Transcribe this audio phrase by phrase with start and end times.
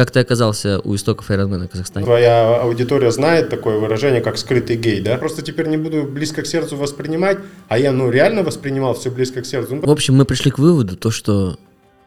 [0.00, 2.06] Как ты оказался у истоков Ironman в Казахстане?
[2.06, 5.18] Твоя аудитория знает такое выражение, как скрытый гей, да?
[5.18, 7.36] Просто теперь не буду близко к сердцу воспринимать,
[7.68, 9.78] а я, ну, реально воспринимал все близко к сердцу.
[9.82, 11.58] В общем, мы пришли к выводу, то, что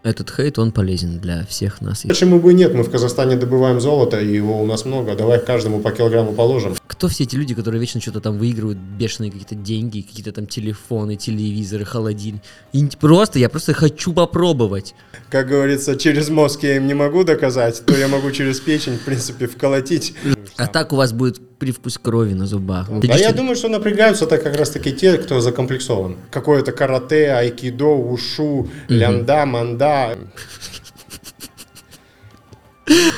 [0.04, 2.04] этот хейт, он полезен для всех нас.
[2.08, 2.74] Почему бы и нет?
[2.74, 5.16] Мы в Казахстане добываем золото, и его у нас много.
[5.16, 6.76] Давай каждому по килограмму положим.
[6.88, 11.16] Кто все эти люди, которые вечно что-то там выигрывают, бешеные какие-то деньги, какие-то там телефоны,
[11.16, 12.42] телевизоры, холодильник?
[12.74, 14.94] И просто, я просто хочу попробовать.
[15.30, 19.06] Как говорится, через мозг я им не могу доказать, то я могу через печень, в
[19.06, 20.14] принципе, вколотить.
[20.58, 22.90] А так у вас будет привкус крови на зубах.
[22.90, 26.18] А я думаю, что напрягаются так как раз таки те, кто закомплексован.
[26.32, 30.18] Какое-то карате, айкидо, ушу, лянда, манда.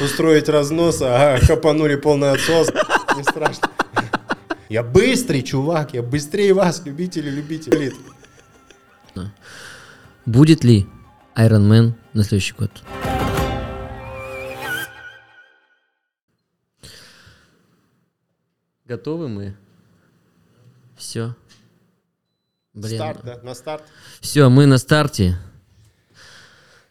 [0.01, 2.69] Устроить разнос, а хапанули полный отсос.
[3.17, 3.69] Не страшно.
[4.69, 7.93] Я быстрый, чувак, я быстрее вас, любители, любители.
[10.25, 10.87] Будет ли
[11.37, 12.71] Iron Man на следующий год?
[18.85, 19.55] Готовы мы?
[20.95, 21.35] Все.
[22.75, 22.97] Блин.
[22.97, 23.39] Старт, да?
[23.41, 23.83] На старт.
[24.21, 25.39] Все, мы на старте.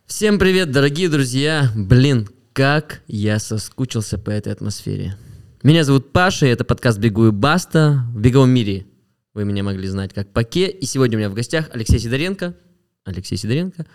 [0.04, 1.70] Всем привет, дорогие друзья.
[1.76, 5.16] Блин, как я соскучился по этой атмосфере.
[5.62, 8.86] Меня зовут Паша, и это подкаст «Бегу и баста» в беговом мире.
[9.32, 10.66] Вы меня могли знать как Паке.
[10.68, 12.56] И сегодня у меня в гостях Алексей Сидоренко.
[13.04, 13.86] Алексей Сидоренко,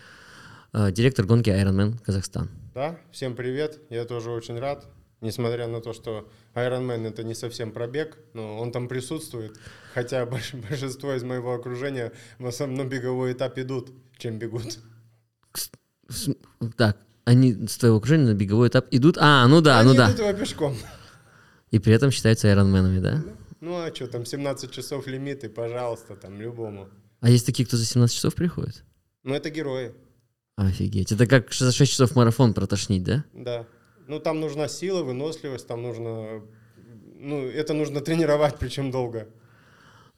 [0.72, 2.50] э, директор гонки Ironman Казахстан.
[2.73, 3.78] Да, всем привет.
[3.89, 4.88] Я тоже очень рад.
[5.22, 9.59] Несмотря на то, что Ironman это не совсем пробег, но он там присутствует.
[9.94, 14.80] Хотя больш- большинство из моего окружения в основном беговой этап идут, чем бегут.
[16.78, 19.17] Так, они с твоего окружения на беговой этап идут.
[19.20, 20.08] А, ну да, Они ну да.
[20.08, 20.75] идут его пешком.
[21.72, 23.23] И при этом считаются айронменами, да?
[23.59, 26.90] Ну а что, там 17 часов лимит, и пожалуйста, там любому.
[27.20, 28.84] А есть такие, кто за 17 часов приходит?
[29.23, 29.94] Ну это герои,
[30.59, 31.12] Офигеть.
[31.14, 33.23] Это как за 6 часов марафон протошнить, да?
[33.34, 33.66] да.
[34.09, 36.41] Ну там нужна сила, выносливость, там нужно...
[37.19, 39.27] Ну, это нужно тренировать, причем долго.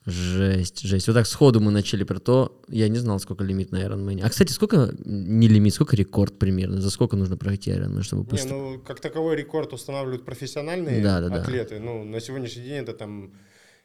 [0.06, 1.08] Жесть, жесть.
[1.08, 4.22] Вот так сходу мы начали про то, я не знал, сколько лимит на Ironman.
[4.24, 6.82] А, кстати, сколько, не лимит, сколько рекорд примерно?
[6.82, 8.50] За сколько нужно пройти Ironman, чтобы Не, быстро?
[8.56, 11.42] ну, как таковой рекорд устанавливают профессиональные Да, да, да.
[11.42, 11.80] атлеты.
[11.80, 13.32] Ну, на сегодняшний день это там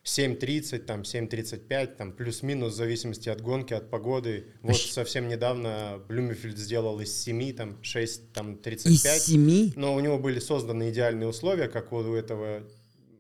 [0.07, 4.47] 7.30, там 7.35, там плюс-минус в зависимости от гонки, от погоды.
[4.63, 9.23] Вот щ- совсем недавно Блюмефельд сделал из 7, там 6, там Из 35.
[9.23, 9.73] семи?
[9.77, 12.63] Но у него были созданы идеальные условия, как у этого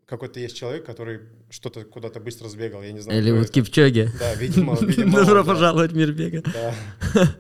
[0.06, 1.20] какой-то есть человек, который
[1.50, 3.18] что-то куда-то быстро сбегал, я не знаю.
[3.20, 3.50] Или вот.
[3.50, 4.08] Кипчоги?
[4.20, 5.18] Да, видимо, видимо.
[5.18, 5.52] Добро да.
[5.54, 6.42] пожаловать в мир бега.
[6.42, 6.74] Да.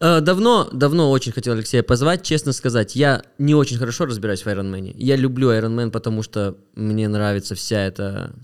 [0.00, 2.96] Э, Давно, давно очень хотел Алексея позвать, честно сказать.
[2.96, 4.92] Я не очень хорошо разбираюсь в Ironman.
[4.96, 8.34] Я люблю Ironman, потому что мне нравится вся эта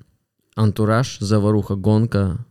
[0.54, 2.44] антураж, заваруха, гонка.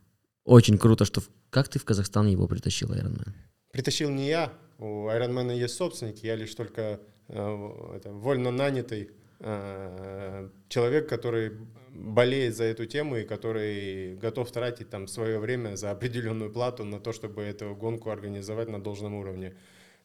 [0.45, 1.21] Очень круто, что...
[1.49, 3.29] Как ты в Казахстан его притащил, Ironman?
[3.71, 11.09] Притащил не я, у Ironman есть собственники, я лишь только э, это, вольно нанятый человек,
[11.09, 11.51] который
[11.93, 16.99] болеет за эту тему и который готов тратить там свое время за определенную плату на
[16.99, 19.53] то, чтобы эту гонку организовать на должном уровне.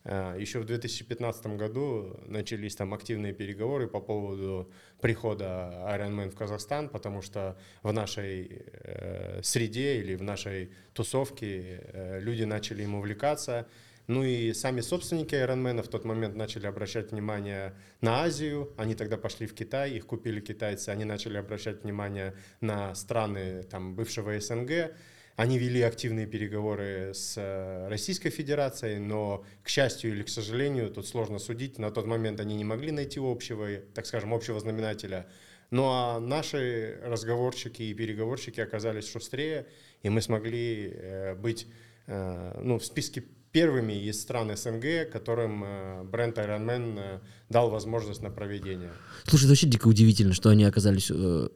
[0.05, 4.71] Э, Еще в 2015 году начались там активные переговоры по поводу
[5.01, 12.21] прихода Ironman в Казахстан, потому что в нашей э, среде или в нашей тусовке э,
[12.21, 13.67] люди начали им увлекаться.
[14.07, 18.73] Ну и сами собственники Ironman в тот момент начали обращать внимание на Азию.
[18.77, 20.91] Они тогда пошли в Китай, их купили китайцы.
[20.91, 24.95] Они начали обращать внимание на страны там, бывшего СНГ.
[25.35, 31.07] Они вели активные переговоры с э, Российской Федерацией, но, к счастью или к сожалению, тут
[31.07, 35.27] сложно судить, на тот момент они не могли найти общего, так скажем, общего знаменателя.
[35.71, 39.67] Ну а наши разговорщики и переговорщики оказались шустрее,
[40.03, 41.67] и мы смогли э, быть
[42.07, 43.25] э, ну, в списке
[43.57, 47.19] первыми из стран СНГ, которым э, бренд Ironman э,
[47.49, 48.91] дал возможность на проведение.
[49.25, 51.11] Слушай, это вообще дико удивительно, что они оказались...
[51.11, 51.49] э,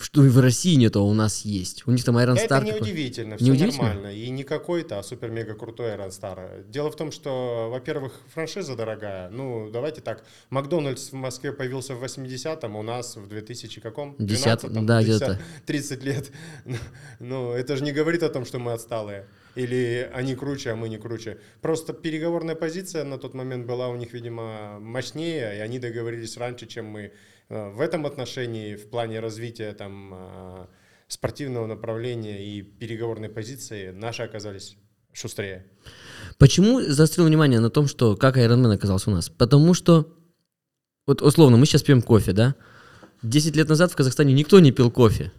[0.00, 1.86] что и в России нет, а у нас есть.
[1.86, 3.84] У них там Iron Это Star не какой- удивительно, Не все удивительно?
[3.84, 4.12] нормально.
[4.12, 6.68] И не какой-то, а супер-мега крутой Iron Star.
[6.68, 9.30] Дело в том, что, во-первых, франшиза дорогая.
[9.30, 10.24] Ну, давайте так.
[10.50, 14.16] Макдональдс в Москве появился в 80-м, у нас в 2000 каком?
[14.18, 14.86] Десятом, 12-м?
[14.86, 15.40] да, 50, где-то.
[15.66, 16.32] 30 лет.
[17.20, 19.26] Ну, это же не говорит о том, что мы отсталые.
[19.56, 21.38] Или они круче, а мы не круче.
[21.62, 26.66] Просто переговорная позиция на тот момент была у них, видимо, мощнее, и они договорились раньше,
[26.66, 27.12] чем мы.
[27.48, 30.66] Э, В этом отношении, в плане развития там, э,
[31.08, 34.76] спортивного направления и переговорной позиции, наши оказались
[35.12, 35.64] шустрее.
[36.38, 39.30] Почему заострил внимание на том, что как Ironman оказался у нас?
[39.30, 40.06] Потому что,
[41.06, 42.54] вот условно, мы сейчас пьем кофе, да?
[43.22, 45.32] 10 лет назад в Казахстане никто не пил кофе.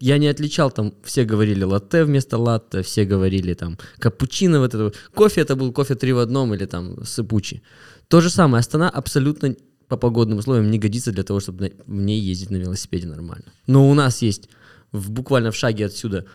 [0.00, 4.92] Я не отличал там, все говорили латте вместо латте, все говорили там капучино, вот это.
[5.14, 7.62] Кофе это был кофе три в одном или там сыпучий.
[8.08, 9.56] То же самое, Астана абсолютно
[9.88, 13.46] по погодным условиям не годится для того, чтобы в ней ездить на велосипеде нормально.
[13.66, 14.48] Но у нас есть
[14.92, 16.26] в, буквально в шаге отсюда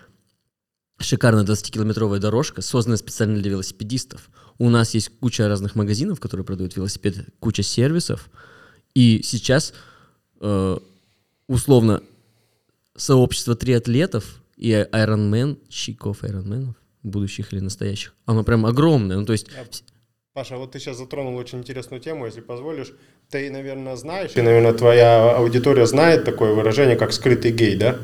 [1.00, 4.30] шикарная 20-километровая дорожка, созданная специально для велосипедистов.
[4.58, 8.30] У нас есть куча разных магазинов, которые продают велосипеды, куча сервисов.
[8.94, 9.74] И сейчас,
[10.42, 10.78] э,
[11.48, 12.02] условно,
[13.00, 19.18] сообщество триатлетов и айронмен, щиков айронменов, будущих или настоящих, оно прям огромное.
[19.18, 19.48] Ну, то есть...
[20.34, 22.94] Паша, вот ты сейчас затронул очень интересную тему, если позволишь.
[23.30, 27.98] Ты, наверное, знаешь, и, наверное, твоя аудитория знает такое выражение, как скрытый гей, да?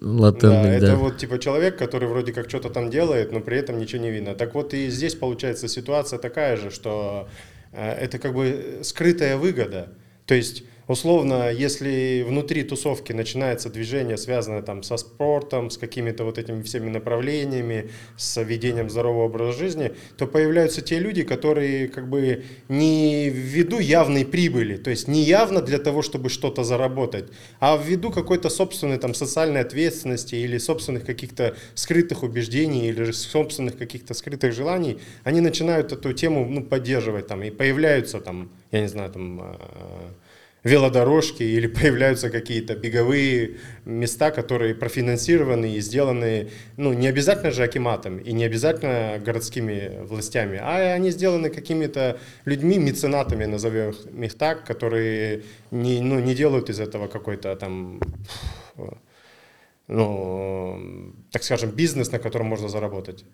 [0.00, 0.86] Латентный, да, да.
[0.86, 4.10] это вот типа человек, который вроде как что-то там делает, но при этом ничего не
[4.10, 4.34] видно.
[4.34, 7.28] Так вот и здесь получается ситуация такая же, что
[7.72, 9.90] э, это как бы скрытая выгода.
[10.26, 16.36] То есть условно, если внутри тусовки начинается движение, связанное там со спортом, с какими-то вот
[16.36, 22.42] этими всеми направлениями, с ведением здорового образа жизни, то появляются те люди, которые как бы
[22.68, 27.26] не ввиду явной прибыли, то есть не явно для того, чтобы что-то заработать,
[27.60, 34.14] а ввиду какой-то собственной там социальной ответственности или собственных каких-то скрытых убеждений или собственных каких-то
[34.14, 39.10] скрытых желаний, они начинают эту тему ну, поддерживать там и появляются там, я не знаю,
[39.10, 40.10] там а,
[40.64, 48.18] велодорожки или появляются какие-то беговые места, которые профинансированы и сделаны, ну, не обязательно же Акиматом
[48.18, 53.90] и не обязательно городскими властями, а они сделаны какими-то людьми, меценатами, назовем
[54.22, 58.00] их так, которые не, ну, не делают из этого какой-то там,
[59.88, 63.24] ну, так скажем, бизнес, на котором можно заработать.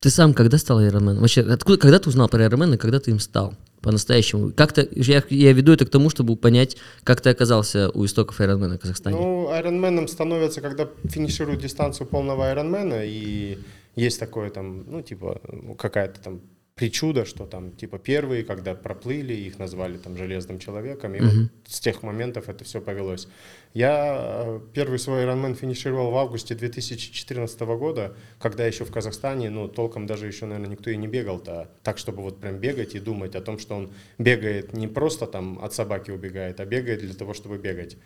[0.00, 1.18] Ты сам когда стал Ironman?
[1.18, 3.54] Вообще, откуда, когда ты узнал про Ironman и когда ты им стал?
[3.80, 4.52] По-настоящему.
[4.52, 8.76] Как-то, я, я веду это к тому, чтобы понять, как ты оказался у истоков Ironman
[8.76, 9.16] в Казахстане.
[9.16, 13.58] Ну, Ironman становится, когда финишируют дистанцию полного Ironman, и
[13.96, 15.40] есть такое там, ну, типа,
[15.78, 16.40] какая-то там
[16.78, 21.40] причуда, что там типа первые, когда проплыли, их назвали там железным человеком, и uh-huh.
[21.42, 23.26] вот с тех моментов это все повелось.
[23.74, 29.68] Я э, первый свой Ironman финишировал в августе 2014 года, когда еще в Казахстане, ну,
[29.68, 33.34] толком даже еще, наверное, никто и не бегал-то так, чтобы вот прям бегать и думать
[33.34, 37.34] о том, что он бегает не просто там от собаки убегает, а бегает для того,
[37.34, 37.96] чтобы бегать.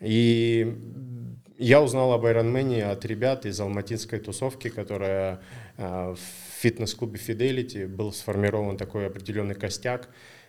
[0.00, 0.76] И
[1.58, 5.40] я узнал об Ironman от ребят из алматинской тусовки, которая
[5.76, 10.08] э, в фитнес-клубе Fidelity был сформирован такой определенный костяк,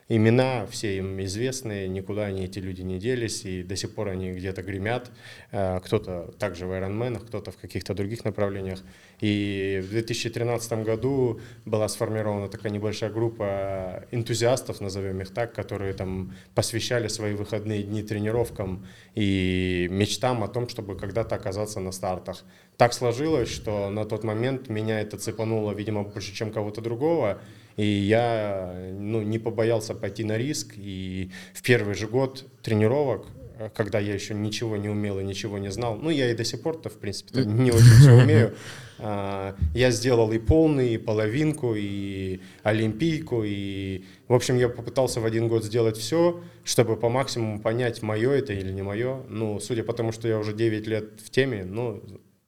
[0.10, 4.32] имена все им известные, никуда они, эти люди, не делись, и до сих пор они
[4.32, 5.12] где-то гремят.
[5.52, 8.80] Э, кто-то также в Ironman, кто-то в каких-то других направлениях.
[9.22, 16.34] И в 2013 году была сформирована такая небольшая группа энтузиастов, назовем их так, которые там
[16.56, 22.44] посвящали свои выходные дни тренировкам и мечтам о том, чтобы когда-то оказаться на стартах.
[22.78, 27.42] Так сложилось, что на тот момент меня это цепануло, видимо, больше, чем кого-то другого,
[27.80, 30.74] и я ну, не побоялся пойти на риск.
[30.76, 33.28] И в первый же год тренировок,
[33.58, 36.44] э, когда я еще ничего не умел и ничего не знал, ну, я и до
[36.44, 38.54] сих пор-то, в принципе, не очень все умею,
[39.00, 45.26] а, я сделал и полный, и половинку, и олимпийку, и, в общем, я попытался в
[45.26, 49.22] один год сделать все, чтобы по максимуму понять, мое это или не мое.
[49.30, 52.04] Ну, судя по тому, что я уже 9 лет в теме, ну,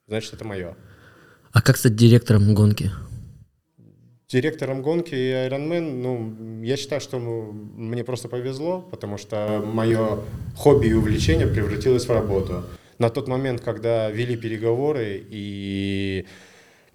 [0.09, 0.75] значит, это мое.
[1.53, 2.91] А как стать директором гонки?
[4.31, 10.19] Директором гонки и Ironman, ну, я считаю, что мне просто повезло, потому что мое
[10.55, 12.63] хобби и увлечение превратилось в работу.
[12.97, 16.25] На тот момент, когда вели переговоры и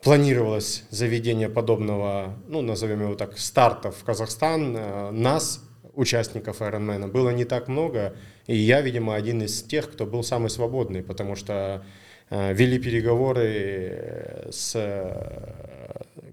[0.02, 5.62] планировалось заведение подобного, ну, назовем его так, старта в Казахстан, э, нас,
[5.94, 8.14] участников Ironman, было не так много,
[8.46, 11.84] и я, видимо, один из тех, кто был самый свободный, потому что
[12.30, 14.76] э, вели переговоры с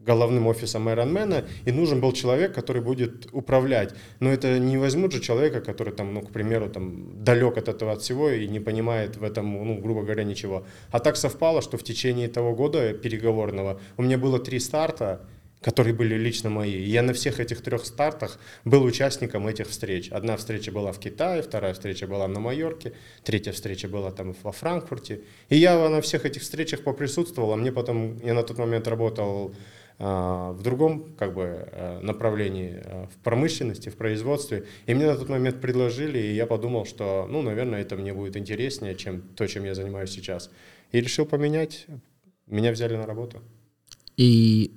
[0.06, 3.94] головным офисом Ironman, и нужен был человек, который будет управлять.
[4.20, 7.94] Но это не возьмут же человека, который там, ну, к примеру, там далек от этого
[7.94, 10.66] от всего и не понимает в этом, ну, грубо говоря, ничего.
[10.92, 15.22] А так совпало, что в течение того года переговорного у меня было три старта,
[15.64, 16.84] которые были лично мои.
[16.84, 20.10] я на всех этих трех стартах был участником этих встреч.
[20.12, 22.94] Одна встреча была в Китае, вторая встреча была на Майорке,
[23.24, 25.22] третья встреча была там во Франкфурте.
[25.50, 29.56] И я на всех этих встречах поприсутствовал, а мне потом, я на тот момент работал
[30.00, 34.66] в другом как бы, э, направлении, э, в промышленности, в производстве.
[34.86, 38.36] И мне на тот момент предложили, и я подумал, что, ну, наверное, это мне будет
[38.36, 40.50] интереснее, чем то, чем я занимаюсь сейчас.
[40.92, 41.88] И решил поменять.
[42.48, 43.42] Меня взяли на работу.
[44.18, 44.74] И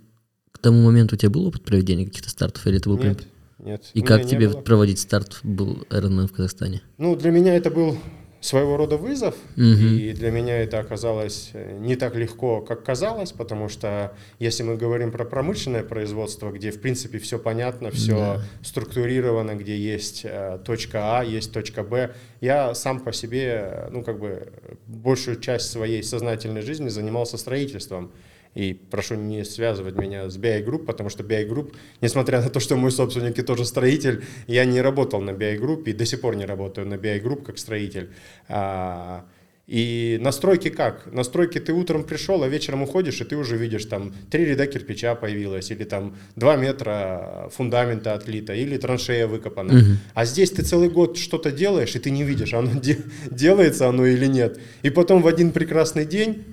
[0.52, 2.66] к тому моменту у тебя был опыт проведения каких-то стартов?
[2.66, 3.66] Или это был нет, прям...
[3.66, 3.90] нет.
[3.94, 4.60] И как тебе было.
[4.60, 6.82] проводить старт был Ironman в Казахстане?
[6.98, 7.98] Ну, для меня это был
[8.40, 9.64] своего рода вызов, угу.
[9.64, 14.76] и для меня это оказалось э, не так легко, как казалось, потому что если мы
[14.76, 18.42] говорим про промышленное производство, где в принципе все понятно, все да.
[18.62, 24.20] структурировано, где есть э, точка А, есть точка Б, я сам по себе, ну как
[24.20, 24.52] бы
[24.86, 28.12] большую часть своей сознательной жизни занимался строительством.
[28.56, 32.58] И прошу не связывать меня с BI Group, потому что BI Group, несмотря на то,
[32.58, 36.22] что мой собственник и тоже строитель, я не работал на BI Group и до сих
[36.22, 38.08] пор не работаю на BI Group как строитель.
[38.48, 39.26] А,
[39.66, 41.12] и настройки как?
[41.12, 45.16] Настройки ты утром пришел, а вечером уходишь, и ты уже видишь, там, три ряда кирпича
[45.16, 49.78] появилось, или там два метра фундамента отлито, или траншея выкопана.
[49.78, 49.90] Угу.
[50.14, 54.06] А здесь ты целый год что-то делаешь, и ты не видишь, оно де- делается оно
[54.06, 54.58] или нет.
[54.80, 56.44] И потом в один прекрасный день,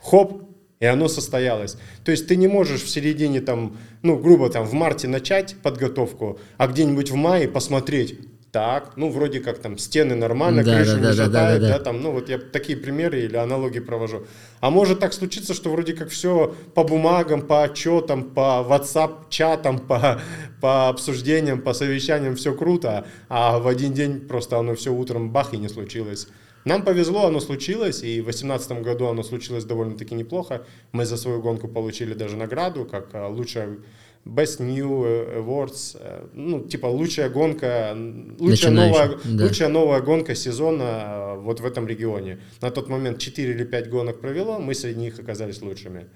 [0.00, 0.42] хоп,
[0.80, 1.76] и оно состоялось.
[2.04, 6.38] То есть ты не можешь в середине, там, ну, грубо там, в марте начать подготовку,
[6.56, 8.18] а где-нибудь в мае посмотреть,
[8.52, 11.72] так, ну, вроде как там стены нормально, да, крыша да, не да, жатает, да, да,
[11.72, 14.24] да, да, там, ну, вот я такие примеры или аналогии провожу.
[14.60, 20.22] А может так случиться, что вроде как все по бумагам, по отчетам, по WhatsApp-чатам, по,
[20.62, 25.52] по обсуждениям, по совещаниям все круто, а в один день просто оно все утром бах
[25.52, 26.28] и не случилось.
[26.66, 30.66] Нам повезло, оно случилось, и в 2018 году оно случилось довольно-таки неплохо.
[30.90, 33.78] Мы за свою гонку получили даже награду, как а, лучшая
[34.24, 35.04] Best New
[35.38, 37.96] Awards, э, ну, типа лучшая гонка,
[38.40, 39.44] лучшая новая, да.
[39.44, 42.40] лучшая новая гонка сезона э, вот в этом регионе.
[42.60, 46.06] На тот момент 4 или 5 гонок провело, мы среди них оказались лучшими.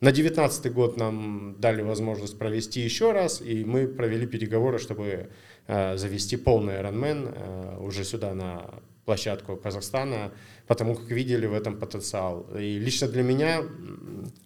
[0.00, 5.30] На 19 год нам дали возможность провести еще раз, и мы провели переговоры, чтобы
[5.66, 10.30] э, завести полный Ironman э, уже сюда на площадку Казахстана,
[10.66, 12.46] потому как видели в этом потенциал.
[12.58, 13.62] И лично для меня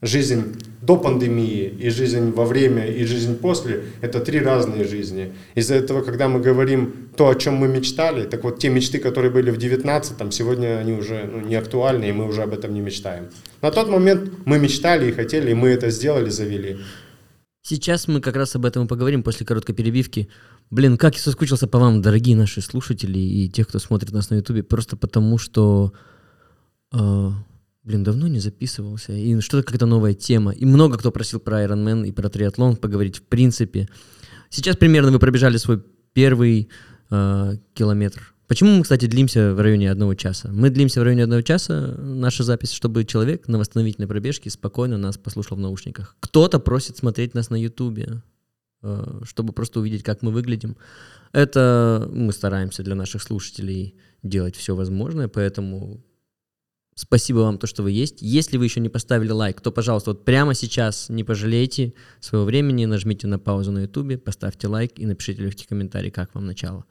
[0.03, 0.43] жизнь
[0.83, 5.33] до пандемии и жизнь во время и жизнь после– это три разные жизни.
[5.55, 9.31] Из-за этого, когда мы говорим то, о чем мы мечтали, так вот те мечты, которые
[9.31, 12.81] были в 19-м, сегодня они уже ну, не актуальны, и мы уже об этом не
[12.81, 13.29] мечтаем.
[13.63, 16.79] На тот момент мы мечтали и хотели, и мы это сделали, завели.
[17.69, 20.29] Сейчас мы как раз об этом и поговорим после короткой перебивки.
[20.71, 24.37] Блин, как я соскучился по вам, дорогие наши слушатели и те, кто смотрит нас на
[24.37, 25.93] Ютубе, просто потому что,
[26.93, 27.31] э,
[27.85, 30.53] блин, давно не записывался, и что-то какая-то новая тема.
[30.53, 33.89] И много кто просил про Iron Man и про триатлон поговорить в принципе.
[34.51, 35.83] Сейчас примерно вы пробежали свой
[36.13, 36.69] первый
[37.11, 40.51] э, километр Почему мы, кстати, длимся в районе одного часа?
[40.53, 45.19] Мы длимся в районе одного часа, наша запись, чтобы человек на восстановительной пробежке спокойно нас
[45.19, 46.17] послушал в наушниках.
[46.21, 48.23] Кто-то просит смотреть нас на Ютубе,
[49.25, 50.77] чтобы просто увидеть, как мы выглядим.
[51.33, 56.03] Это мы стараемся для наших слушателей делать все возможное, поэтому
[56.99, 58.23] Спасибо вам, то, что вы есть.
[58.23, 62.87] Если вы еще не поставили лайк, то, пожалуйста, вот прямо сейчас не пожалейте своего времени,
[62.87, 66.87] нажмите на паузу на ютубе, поставьте лайк и напишите легкий комментарий, как вам начало.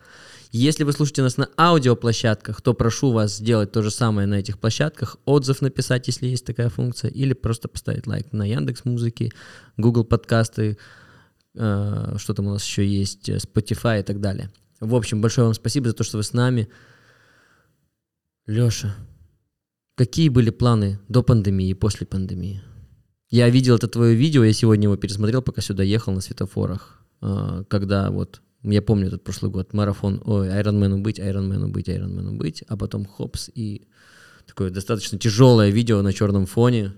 [0.52, 4.60] Если вы слушаете нас на аудиоплощадках, то прошу вас сделать то же самое на этих
[4.60, 9.32] площадках, отзыв написать, если есть такая функция, или просто поставить лайк на Яндекс Музыки,
[9.76, 10.76] Google подкасты, э,
[11.56, 14.52] что там у нас еще есть, Spotify и так далее.
[14.80, 16.68] В общем, большое вам спасибо за то, что вы с нами.
[18.46, 18.96] Леша,
[19.96, 22.62] Какие были планы до пандемии и после пандемии?
[23.30, 27.64] Я видел это твое видео, я сегодня его пересмотрел, пока сюда ехал на светофорах, а,
[27.70, 32.62] когда вот, я помню этот прошлый год, марафон, ой, Айронмену быть, Айронмену быть, Айронмену быть,
[32.68, 33.88] а потом хопс, и
[34.46, 36.94] такое достаточно тяжелое видео на черном фоне,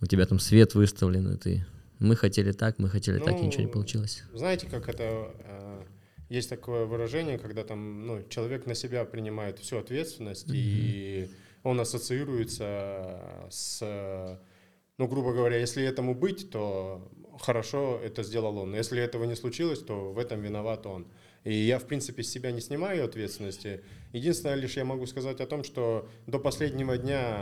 [0.00, 1.66] у тебя там свет выставлен, и ты,
[2.02, 4.22] мы хотели так, мы хотели ну, так, и ничего не получилось.
[4.32, 5.82] Знаете, как это, э,
[6.28, 10.54] есть такое выражение, когда там, ну, человек на себя принимает всю ответственность, mm-hmm.
[10.54, 11.30] и
[11.62, 14.40] он ассоциируется с,
[14.98, 18.74] ну, грубо говоря, если этому быть, то хорошо это сделал он.
[18.74, 21.06] Если этого не случилось, то в этом виноват он.
[21.44, 23.82] И я, в принципе, с себя не снимаю ответственности.
[24.12, 27.40] Единственное лишь я могу сказать о том, что до последнего дня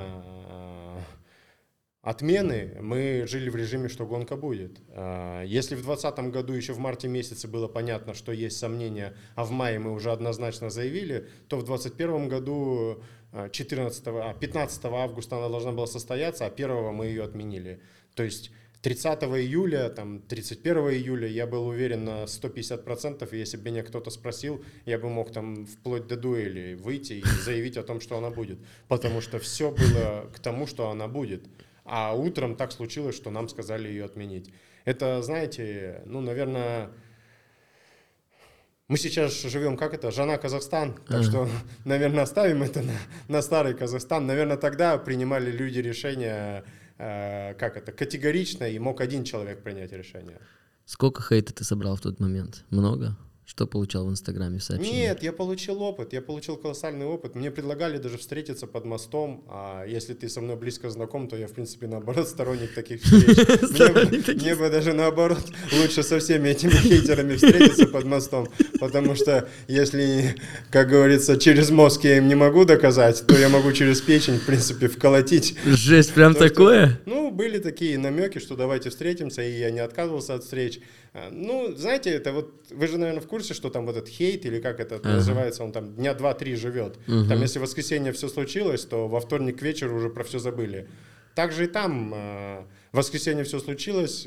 [2.03, 4.81] отмены мы жили в режиме, что гонка будет.
[4.89, 9.45] А, если в 2020 году еще в марте месяце было понятно, что есть сомнения, а
[9.45, 13.03] в мае мы уже однозначно заявили, то в 2021 году
[13.33, 17.81] 14, а 15 а, августа она должна была состояться, а 1 мы ее отменили.
[18.15, 18.51] То есть
[18.83, 24.09] 30 июля, там, 31 июля я был уверен на 150%, и если бы меня кто-то
[24.09, 28.31] спросил, я бы мог там вплоть до дуэли выйти и заявить о том, что она
[28.31, 28.59] будет.
[28.89, 31.45] Потому что все было к тому, что она будет.
[31.93, 34.55] А утром так случилось, что нам сказали ее отменить.
[34.85, 36.91] Это, знаете, ну, наверное,
[38.87, 41.49] мы сейчас живем, как это, жена Казахстан, так что,
[41.85, 42.93] наверное, оставим это на,
[43.27, 44.25] на старый Казахстан.
[44.25, 46.65] Наверное, тогда принимали люди решения,
[46.97, 50.39] э, как это, категорично, и мог один человек принять решение.
[50.85, 52.65] Сколько хейта ты собрал в тот момент?
[52.71, 53.17] Много?
[53.51, 54.95] Что получал в Инстаграме в сообщениях?
[54.95, 57.35] Нет, я получил опыт, я получил колоссальный опыт.
[57.35, 61.49] Мне предлагали даже встретиться под мостом, а если ты со мной близко знаком, то я,
[61.49, 64.37] в принципе, наоборот, сторонник таких встреч.
[64.41, 65.43] Мне бы даже наоборот
[65.73, 68.47] лучше со всеми этими хейтерами встретиться под мостом,
[68.79, 70.37] потому что если,
[70.71, 74.47] как говорится, через мозг я им не могу доказать, то я могу через печень, в
[74.47, 75.59] принципе, вколотить.
[75.65, 77.01] Жесть, прям такое?
[77.05, 80.81] Ну, были такие намеки, что давайте встретимся, и я не отказывался от встреч.
[81.13, 84.45] А, ну, знаете, это вот, вы же, наверное, в курсе, что там вот этот хейт,
[84.47, 85.15] или как это uh-huh.
[85.15, 86.99] называется, он там дня два-три живет.
[87.07, 87.29] Uh-huh.
[87.29, 90.89] Там, если в воскресенье все случилось, то во вторник к вечеру уже про все забыли.
[91.35, 94.27] Также и там э, в воскресенье все случилось,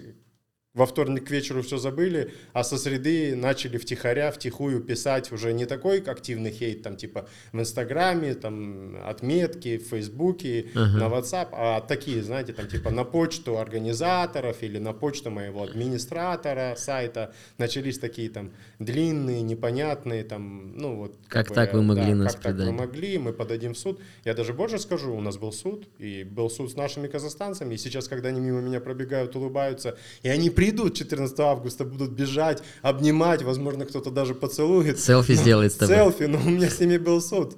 [0.74, 5.65] во вторник к вечеру все забыли, а со среды начали втихаря, втихую писать уже не
[5.65, 10.98] такой активный хейт, там типа в Инстаграме, там отметки, в Фейсбуке, uh-huh.
[10.98, 16.74] на WhatsApp, а такие, знаете, там типа на почту организаторов или на почту моего администратора
[16.75, 21.15] сайта начались такие там длинные, непонятные, там, ну вот.
[21.27, 22.60] Как, как так бы, вы могли да, нас как предать?
[22.62, 24.01] так вы могли, мы подадим в суд.
[24.25, 27.77] Я даже больше скажу, у нас был суд, и был суд с нашими казахстанцами, и
[27.77, 33.41] сейчас, когда они мимо меня пробегают, улыбаются, и они придут 14 августа, будут бежать, обнимать,
[33.41, 35.00] возможно, кто-то даже поцелует.
[35.00, 35.96] Селфи сделает с тобой.
[35.96, 37.58] Селфи, но у меня с ними был суд.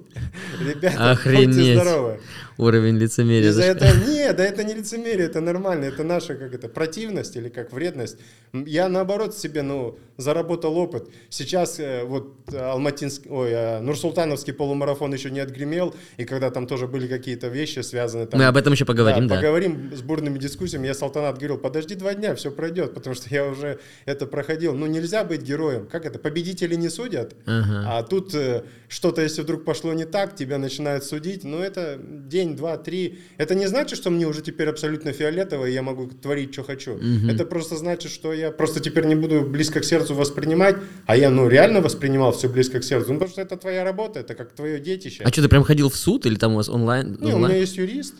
[0.60, 1.48] Ребята, Охренеть.
[1.56, 2.20] будьте здоровы.
[2.58, 3.50] Уровень лицемерия.
[3.50, 7.48] Из-за этого, нет, да это не лицемерие, это нормально, это наша как это, противность или
[7.48, 8.18] как вредность.
[8.52, 11.08] Я наоборот себе, ну, заработал опыт.
[11.28, 16.86] Сейчас э, вот Алматинский, ой, э, Нурсултановский полумарафон еще не отгремел, и когда там тоже
[16.86, 18.26] были какие-то вещи связаны.
[18.26, 19.34] Там, Мы об этом еще поговорим, да.
[19.34, 19.40] да.
[19.40, 20.86] Поговорим с бурными дискуссиями.
[20.86, 24.74] Я Салтанат говорил, подожди два дня, все пройдет, потому что я уже это проходил.
[24.74, 25.86] Ну, нельзя быть героем.
[25.86, 26.18] Как это?
[26.18, 27.84] Победители не судят, ага.
[27.86, 31.44] а тут э, что-то, если вдруг пошло не так, тебя начинают судить.
[31.44, 33.18] Ну, это день, два, три.
[33.38, 36.92] Это не значит, что мне уже теперь абсолютно фиолетово, и я могу творить, что хочу.
[36.94, 37.28] Угу.
[37.28, 40.76] Это просто значит, что я просто теперь не буду близко к сердцу воспринимать,
[41.06, 43.12] а я, ну, реально воспринимал все близко к сердцу.
[43.12, 45.24] Ну, потому что это твоя работа, это как твое детище.
[45.24, 47.18] А что, ты прям ходил в суд или там у вас онлайн?
[47.20, 47.44] Не, онлайн?
[47.44, 48.14] у меня есть юрист.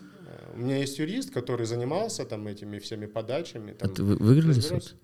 [0.55, 3.73] У меня есть юрист, который занимался там этими всеми подачами.
[3.73, 4.95] Там, а ты выиграли суд?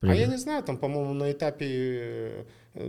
[0.00, 0.16] Привет.
[0.16, 2.44] А я не знаю, там, по-моему, на этапе, э,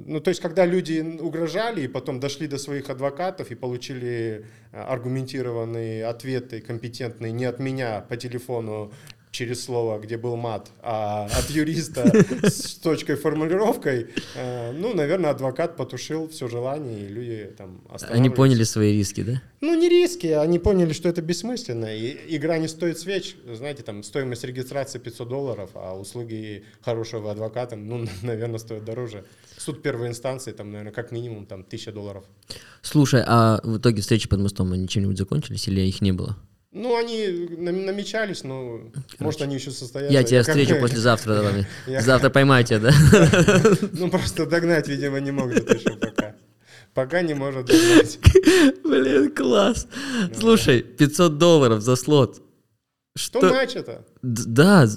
[0.06, 4.82] ну, то есть, когда люди угрожали и потом дошли до своих адвокатов и получили э,
[4.82, 8.94] аргументированные ответы, компетентные, не от меня по телефону
[9.32, 12.12] через слово, где был мат, а от юриста
[12.44, 18.64] с точкой формулировкой, э, ну, наверное, адвокат потушил все желание, и люди там Они поняли
[18.64, 19.42] свои риски, да?
[19.62, 24.04] Ну, не риски, они поняли, что это бессмысленно, и игра не стоит свеч, знаете, там
[24.04, 29.24] стоимость регистрации 500 долларов, а услуги хорошего адвоката, ну, наверное, стоят дороже.
[29.58, 32.26] Суд первой инстанции, там, наверное, как минимум, там, 1000 долларов.
[32.82, 36.36] Слушай, а в итоге встречи под мостом, они чем-нибудь закончились или их не было?
[36.74, 40.14] Ну, они намечались, но Короче, может они еще состоятся.
[40.14, 41.36] Я тебя встречу послезавтра.
[41.36, 41.68] Давай.
[42.02, 42.92] Завтра поймайте, да?
[43.92, 46.36] Ну, просто догнать, видимо, не могут еще пока.
[46.94, 48.20] Пока не может догнать.
[48.84, 49.86] Блин, класс.
[50.38, 52.42] Слушай, 500 долларов за слот.
[53.18, 54.06] Что матч это?
[54.22, 54.88] Да,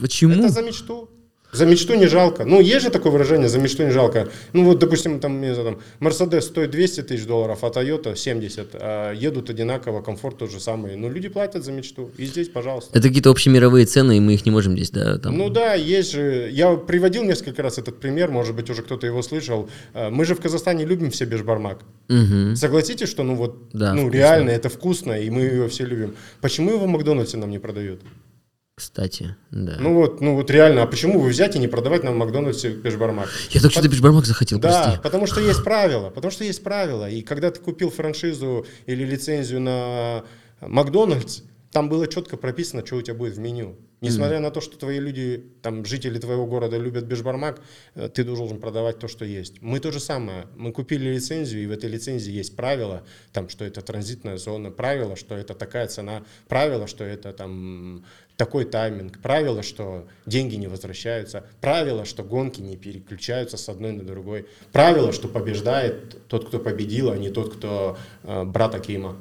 [0.00, 0.44] почему?
[0.44, 1.10] Это за мечту.
[1.52, 2.44] За мечту не жалко.
[2.44, 4.28] Ну, есть же такое выражение, за мечту не жалко.
[4.52, 8.68] Ну, вот, допустим, там, не знаю, там, Мерседес стоит 200 тысяч долларов, а Toyota 70.
[8.74, 10.96] А едут одинаково, комфорт тот же самый.
[10.96, 12.10] Ну, люди платят за мечту.
[12.18, 12.98] И здесь, пожалуйста.
[12.98, 15.18] Это какие-то общемировые цены, и мы их не можем здесь, да?
[15.18, 15.36] Там...
[15.36, 16.50] Ну да, есть же.
[16.52, 19.68] Я приводил несколько раз этот пример, может быть, уже кто-то его слышал.
[19.94, 21.78] А, мы же в Казахстане любим все бешбармак.
[22.08, 22.56] Угу.
[22.56, 26.14] Согласитесь, что, ну, вот, да, ну, реально, это вкусно, и мы его все любим.
[26.40, 28.00] Почему его в Макдональдсе нам не продают?
[28.76, 29.76] Кстати, да.
[29.80, 32.72] Ну вот, ну вот реально, а почему вы взять и не продавать нам в Макдональдсе
[32.72, 33.30] пешбармак?
[33.50, 35.02] Я только что пешбармак захотел, Да, прости.
[35.02, 37.08] потому что есть правила, потому что есть правила.
[37.08, 40.24] И когда ты купил франшизу или лицензию на
[40.60, 41.40] Макдональдс,
[41.76, 43.76] там было четко прописано, что у тебя будет в меню.
[44.00, 44.40] Несмотря mm-hmm.
[44.40, 47.60] на то, что твои люди, там, жители твоего города любят бешбармак,
[47.94, 49.62] э, ты должен продавать то, что есть.
[49.62, 50.46] Мы то же самое.
[50.54, 55.16] Мы купили лицензию, и в этой лицензии есть правила, там, что это транзитная зона, правила,
[55.16, 58.04] что это такая цена, правила, что это там
[58.36, 64.04] такой тайминг, правило, что деньги не возвращаются, правило, что гонки не переключаются с одной на
[64.04, 69.16] другой, правило, что побеждает тот, кто победил, а не тот, кто э, брат Акима.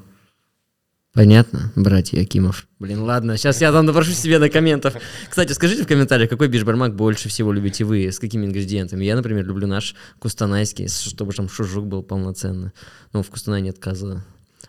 [1.13, 2.67] Понятно, братья Акимов.
[2.77, 4.95] Блин, ладно, сейчас я там напрошу себе на комментов.
[5.29, 9.05] Кстати, скажите в комментариях, какой бишбармак больше всего любите вы, с какими ингредиентами.
[9.05, 12.71] Я, например, люблю наш кустанайский, чтобы там шужук был полноценный.
[13.13, 14.25] Ну, в Кустанай нет коза.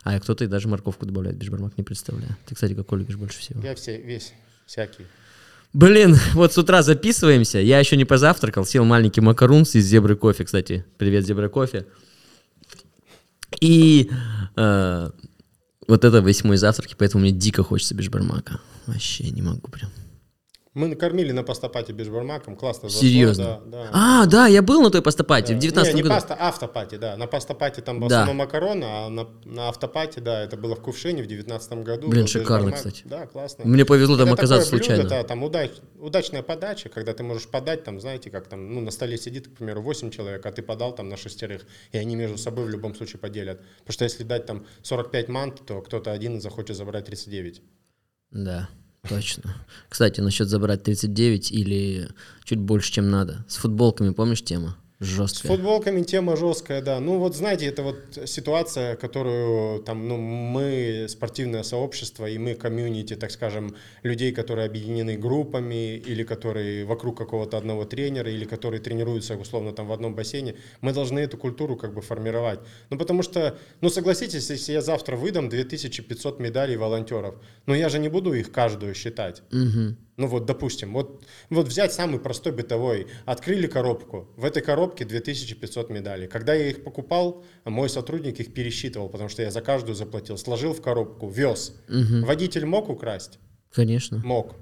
[0.07, 2.37] А кто-то и даже морковку добавляет, бишбармак не представляю.
[2.47, 3.61] Ты, кстати, какой любишь больше всего?
[3.61, 5.05] Я все, весь, всякий.
[5.73, 7.59] Блин, вот с утра записываемся.
[7.59, 8.65] Я еще не позавтракал.
[8.65, 10.85] Съел маленький макарунс из зебры кофе, кстати.
[10.97, 11.87] Привет, зебры кофе.
[13.61, 14.09] И
[14.55, 15.11] э,
[15.89, 18.61] вот это весь мой завтрак, поэтому мне дико хочется бешбармака.
[18.87, 19.91] Вообще не могу прям.
[20.77, 23.45] Мы накормили на пастопате бешбармаком, классно зашло, Серьезно?
[23.65, 23.91] Да, да.
[23.95, 25.63] А, да, я был на той постапате в Да.
[25.63, 26.15] 19 не, не году.
[26.15, 27.17] паста, автопати, да.
[27.17, 28.17] На пастопате там в Да.
[28.17, 32.09] основном макароны, а на, на автопате, да, это было в Кувшине в 19 году.
[32.09, 32.75] Блин, шикарно, бешбармак.
[32.75, 33.03] кстати.
[33.07, 33.65] Да, классно.
[33.65, 35.23] Мне повезло там Это оказаться такое блюдо, случайно.
[35.23, 38.91] да, там удач- удачная подача, когда ты можешь подать, там, знаете, как там, ну, на
[38.91, 41.63] столе сидит, к примеру, 8 человек, а ты подал там на шестерых,
[41.93, 43.61] и они между собой в любом случае поделят.
[43.79, 47.63] Потому что если дать там 45 мант, то кто-то один захочет забрать 39.
[48.31, 48.69] Да,
[49.09, 49.55] точно.
[49.89, 52.09] Кстати, насчет забрать 39 или
[52.45, 53.45] чуть больше, чем надо.
[53.49, 54.77] С футболками, помнишь тема?
[54.99, 55.53] С Жесткая.
[55.53, 57.01] футболками тема жесткая, да.
[57.01, 63.15] Ну вот знаете, это вот ситуация, которую там, ну, мы спортивное сообщество и мы комьюнити,
[63.15, 69.37] так скажем, людей, которые объединены группами или которые вокруг какого-то одного тренера или которые тренируются
[69.37, 72.61] условно там в одном бассейне, мы должны эту культуру как бы формировать.
[72.89, 77.35] Ну потому что, ну согласитесь, если я завтра выдам 2500 медалей волонтеров,
[77.67, 79.43] но я же не буду их каждую считать.
[79.51, 79.99] Мгм.
[80.17, 83.09] Ну вот, допустим, вот, вот взять самый простой бытовой.
[83.27, 84.29] Открыли коробку.
[84.37, 86.27] В этой коробке 2500 медалей.
[86.27, 90.39] Когда я их покупал, мой сотрудник их пересчитывал, потому что я за каждую заплатил.
[90.39, 91.75] Сложил в коробку, вез.
[91.89, 93.39] Водитель мог украсть?
[93.71, 94.19] Конечно.
[94.25, 94.57] Мог.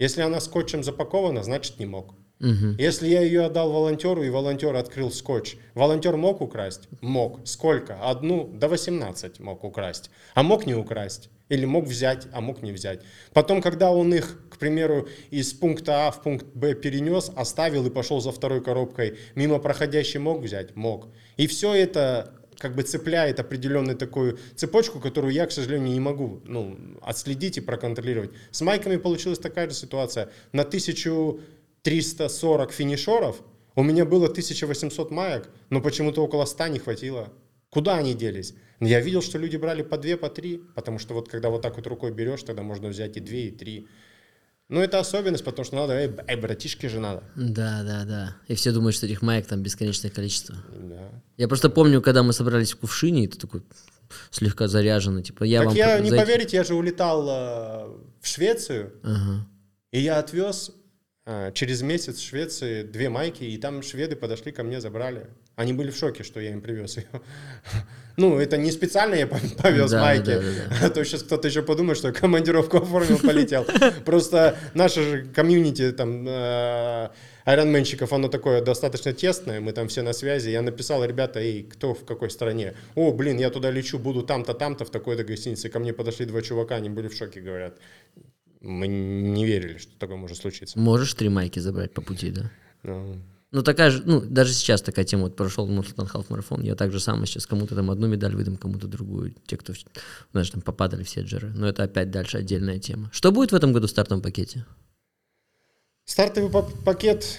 [0.00, 2.14] Если она скотчем запакована, значит не мог.
[2.40, 2.76] Мгм.
[2.78, 6.88] Если я ее отдал волонтеру, и волонтер открыл скотч, волонтер мог украсть?
[7.02, 7.40] Мог.
[7.44, 7.98] Сколько?
[8.02, 8.48] Одну?
[8.48, 10.10] До 18 мог украсть.
[10.34, 11.28] А мог не украсть?
[11.50, 13.00] Или мог взять, а мог не взять.
[13.34, 17.90] Потом, когда он их, к примеру, из пункта А в пункт Б перенес, оставил и
[17.90, 20.76] пошел за второй коробкой, мимо проходящий мог взять?
[20.76, 21.08] Мог.
[21.36, 26.40] И все это как бы цепляет определенную такую цепочку, которую я, к сожалению, не могу
[26.44, 28.30] ну, отследить и проконтролировать.
[28.50, 30.30] С майками получилась такая же ситуация.
[30.52, 30.64] На
[31.82, 33.42] 1340 финишеров
[33.76, 37.32] у меня было 1800 маек, но почему-то около 100 не хватило.
[37.70, 38.54] Куда они делись?
[38.80, 41.76] Я видел, что люди брали по 2, по 3, потому что вот когда вот так
[41.76, 43.86] вот рукой берешь, тогда можно взять и 2, и 3.
[44.68, 47.24] Ну, это особенность, потому что надо, эй, эй, братишки же надо.
[47.36, 48.36] Да, да, да.
[48.48, 50.56] И все думают, что этих маек там бесконечное количество.
[50.72, 51.10] Да.
[51.36, 53.62] Я просто помню, когда мы собрались в Кувшине, и ты такой
[54.30, 55.76] слегка заряженный, типа, я так вам...
[55.76, 57.86] я, не эти- поверите, я же улетал э,
[58.20, 59.46] в Швецию, Ага.
[59.92, 60.72] и я отвез
[61.54, 65.26] через месяц в Швеции две майки, и там шведы подошли ко мне, забрали.
[65.56, 67.06] Они были в шоке, что я им привез ее.
[68.16, 70.86] Ну, это не специально я повез Да, майки, да, да, да.
[70.86, 73.64] а то сейчас кто-то еще подумает, что я командировку оформил, полетел.
[74.04, 77.08] Просто наше же комьюнити там э,
[77.44, 80.50] айронменщиков, оно такое достаточно тесное, мы там все на связи.
[80.50, 82.74] Я написал, ребята, эй, кто в какой стране?
[82.94, 85.70] О, блин, я туда лечу, буду там-то, там-то, в такой-то гостинице.
[85.70, 87.78] Ко мне подошли два чувака, они были в шоке, говорят.
[88.60, 90.78] Мы не верили, что такое может случиться.
[90.78, 92.50] Можешь три майки забрать по пути, да?
[92.82, 93.16] Ну,
[93.52, 96.92] Ну, такая же, ну, даже сейчас такая тема, вот прошел Нурсултан Халф марафон, я так
[96.92, 99.72] же самое сейчас кому-то там одну медаль выдам, кому-то другую, те, кто,
[100.32, 101.48] знаешь, там попадали все джеры.
[101.54, 103.08] Но это опять дальше отдельная тема.
[103.12, 104.64] Что будет в этом году в стартовом пакете?
[106.04, 107.38] Стартовый па- пакет,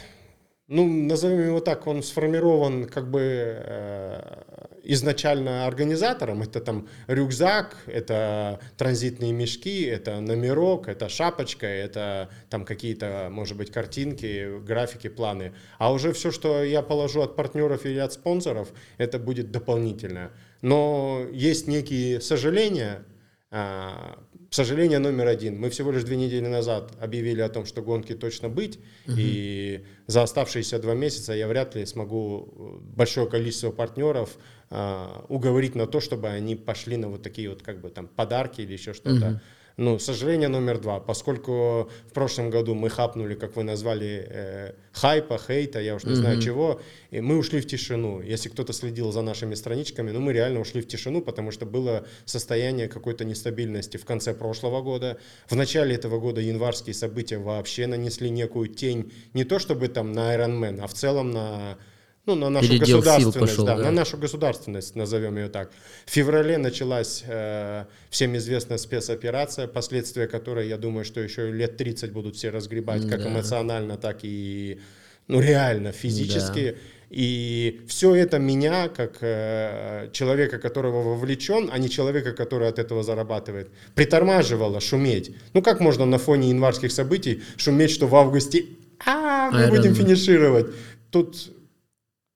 [0.71, 4.43] ну, назовем его так, он сформирован как бы э,
[4.84, 6.43] изначально организатором.
[6.43, 13.69] Это там рюкзак, это транзитные мешки, это номерок, это шапочка, это там какие-то, может быть,
[13.69, 15.51] картинки, графики, планы.
[15.77, 20.31] А уже все, что я положу от партнеров или от спонсоров, это будет дополнительно.
[20.62, 23.03] Но есть некие сожаления,
[23.52, 25.60] Сожаление номер один.
[25.60, 30.24] Мы всего лишь две недели назад объявили о том, что гонки точно быть, и за
[30.24, 34.38] оставшиеся два месяца я вряд ли смогу э, большое количество партнеров
[34.70, 38.62] а, уговорить на то, чтобы они пошли на вот такие вот как бы там подарки
[38.62, 39.42] или еще что-то.
[39.77, 45.38] Ну, сожаление номер два, поскольку в прошлом году мы хапнули, как вы назвали, э, хайпа,
[45.38, 48.21] хейта, я уж не знаю чего, и мы ушли в тишину.
[48.21, 52.05] Если кто-то следил за нашими страничками, ну, мы реально ушли в тишину, потому что было
[52.25, 55.17] состояние какой-то нестабильности в конце прошлого года.
[55.47, 60.36] В начале этого года январские события вообще нанесли некую тень, не то чтобы там на
[60.36, 61.77] Ironman, а в целом на
[62.25, 63.84] ну, на нашу Передел государственность, пошел, да, да.
[63.84, 65.71] на нашу государственность, назовем ее так.
[66.05, 72.12] В феврале началась э, всем известная спецоперация, последствия которой, я думаю, что еще лет 30
[72.12, 73.29] будут все разгребать, как Да.
[73.29, 74.79] эмоционально, так и
[75.27, 76.77] ну, реально, физически.
[77.10, 83.03] И все это меня, как э, человека, которого вовлечен, а не человека, который от этого
[83.03, 85.36] зарабатывает, притормаживало шуметь.
[85.53, 88.65] Ну как можно на фоне январских событий шуметь, что в августе
[89.05, 90.67] а, мы Iron будем финишировать?
[91.10, 91.51] Тут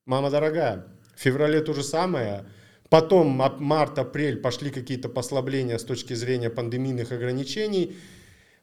[0.06, 2.46] Мама дорогая, в феврале то же самое.
[2.90, 7.98] Потом март, апрель пошли какие-то послабления с точки зрения пандемийных ограничений.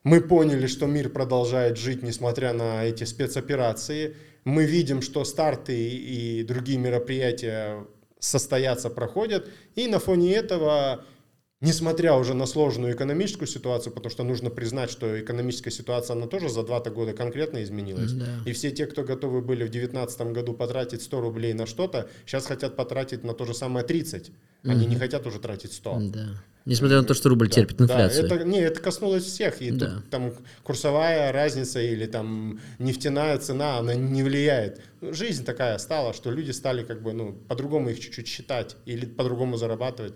[0.05, 4.17] Мы поняли, что мир продолжает жить, несмотря на эти спецоперации.
[4.45, 7.89] Мы видим, что старты и другие мероприятия
[8.21, 9.51] состоятся, проходят.
[9.75, 11.05] И на фоне этого
[11.63, 16.51] несмотря уже на сложную экономическую ситуацию, потому что нужно признать, что экономическая ситуация, она тоже
[16.51, 18.13] за два-то года конкретно изменилась.
[18.13, 18.27] Да.
[18.45, 22.47] И все те, кто готовы были в 2019 году потратить 100 рублей на что-то, сейчас
[22.47, 24.31] хотят потратить на то же самое 30.
[24.65, 25.99] Они не хотят уже тратить 100.
[26.13, 26.27] Да.
[26.65, 28.25] Несмотря на то, что рубль Да, терпит да, инфляцию.
[28.27, 29.61] это, не, это коснулось всех.
[29.61, 29.97] И Да.
[29.97, 34.81] тут там курсовая разница или там нефтяная цена, она не влияет.
[35.01, 39.07] Ну, Жизнь такая стала, что люди стали как бы, ну, по-другому их чуть-чуть считать или
[39.07, 40.15] по-другому зарабатывать.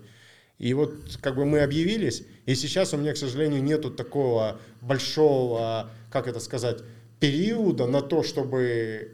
[0.59, 5.91] И вот как бы мы объявились, и сейчас у меня, к сожалению, нету такого большого,
[6.11, 6.79] как это сказать,
[7.19, 9.13] периода на то, чтобы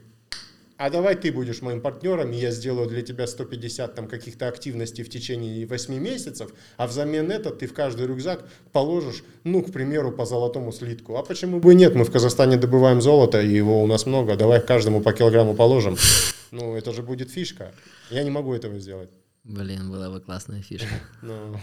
[0.76, 5.04] а давай ты будешь моим партнером, и я сделаю для тебя 150 там каких-то активностей
[5.04, 10.10] в течение 8 месяцев, а взамен это ты в каждый рюкзак положишь, ну, к примеру,
[10.10, 11.16] по золотому слитку.
[11.16, 11.94] А почему бы и нет?
[11.94, 15.96] Мы в Казахстане добываем золото, и его у нас много, давай каждому по килограмму положим.
[16.50, 17.72] Ну, это же будет фишка.
[18.10, 19.10] Я не могу этого сделать.
[19.44, 20.88] Блин, была бы классная фишка.
[21.22, 21.56] Ну,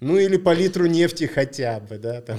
[0.00, 2.38] ну или по литру нефти хотя бы, да, там.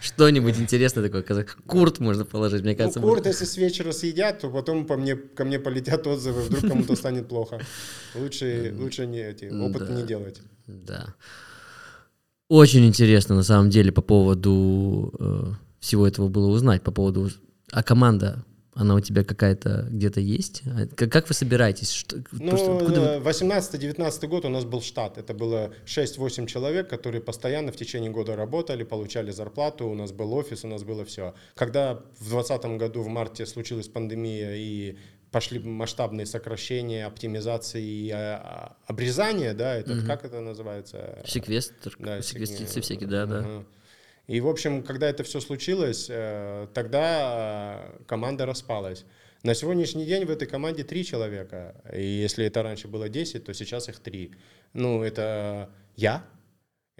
[0.00, 1.22] Что-нибудь интересное такое.
[1.22, 3.00] казах- Курт можно положить, мне Ну, кажется.
[3.00, 6.68] курт, будет- если с вечера съедят, то потом по мне, ко мне полетят отзывы, вдруг
[6.68, 7.60] кому-то станет плохо.
[8.14, 9.94] Лучше, лучше не эти, опыт Да.
[9.94, 10.40] не делать.
[10.68, 11.14] Да.
[12.48, 17.30] Очень интересно, на самом деле, по поводу э, всего этого было узнать, по поводу...
[17.72, 18.44] А команда,
[18.80, 20.62] она у тебя какая-то где-то есть?
[20.96, 21.90] Как, как вы собираетесь?
[21.92, 25.18] Что, Ну, откуда вы- 18-19 год у нас был штат.
[25.18, 30.32] Это было 6-8 человек, которые постоянно в течение года работали, получали зарплату, у нас был
[30.32, 31.34] офис, у нас было все.
[31.54, 34.96] Когда в 2020 году в марте случилась пандемия и
[35.30, 41.18] пошли масштабные сокращения, оптимизации и а, а, обрезания, да, это как это называется?
[41.26, 43.38] Секвестр, Да, секвестрицы сиг- всякие, да, да.
[43.40, 43.64] Ага.
[44.30, 49.04] И, в общем, когда это все случилось, э, тогда э, команда распалась.
[49.42, 51.74] На сегодняшний день в этой команде три человека.
[51.92, 54.30] И если это раньше было 10, то сейчас их три.
[54.72, 56.24] Ну, это я,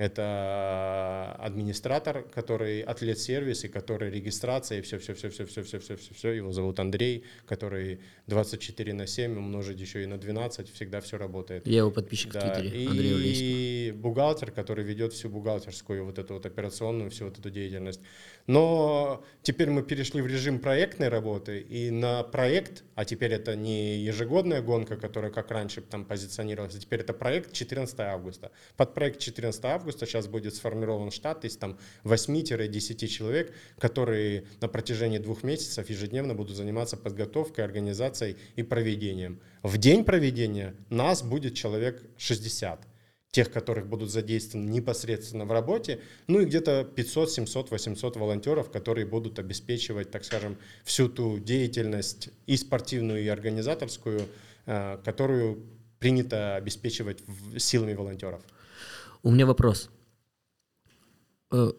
[0.01, 6.31] это э, администратор, который атлет сервис и который регистрация, и все-все-все-все-все-все-все-все.
[6.31, 11.67] Его зовут Андрей, который 24 на 7 умножить еще и на 12, всегда все работает.
[11.67, 12.41] Я его подписчик да.
[12.41, 13.45] в Твиттере, Андрей Олесько.
[13.45, 18.01] И бухгалтер, который ведет всю бухгалтерскую, вот эту вот операционную, всю вот эту деятельность.
[18.47, 23.99] Но теперь мы перешли в режим проектной работы, и на проект, а теперь это не
[23.99, 28.51] ежегодная гонка, которая как раньше там позиционировалась, а теперь это проект 14 августа.
[28.79, 35.19] Под проект 14 августа сейчас будет сформирован штат из там 8-10 человек, которые на протяжении
[35.19, 39.41] двух месяцев ежедневно будут заниматься подготовкой, организацией и проведением.
[39.63, 42.87] В день проведения нас будет человек 60
[43.31, 49.07] тех, которых будут задействованы непосредственно в работе, ну и где-то 500, 700, 800 волонтеров, которые
[49.07, 54.23] будут обеспечивать, так скажем, всю ту деятельность и спортивную, и организаторскую,
[54.67, 55.63] э, которую
[56.01, 57.23] принято обеспечивать
[57.59, 58.43] силами волонтеров.
[59.23, 59.91] У меня вопрос.
[61.53, 61.73] Э,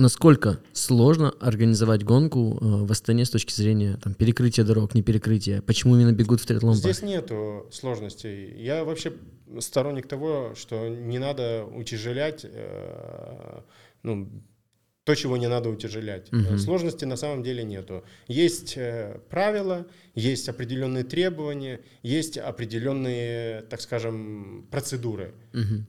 [0.00, 5.60] Насколько сложно организовать гонку э, в Астане с точки зрения там, перекрытия дорог, не перекрытия?
[5.60, 8.50] Почему именно бегут в триатлон Здесь нету сложностей.
[8.62, 9.12] Я вообще
[9.58, 13.60] сторонник того, что не надо утяжелять э,
[14.02, 14.30] ну,
[15.04, 16.28] то, чего не надо утяжелять.
[16.32, 18.02] Э, Сложности на самом деле нету.
[18.26, 18.78] Есть
[19.28, 25.34] правила, есть определенные требования, есть определенные, так скажем, процедуры.
[25.52, 25.86] Мгм.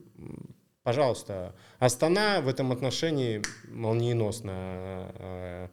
[0.82, 5.12] Пожалуйста, Астана в этом отношении молниеносно.
[5.14, 5.68] э,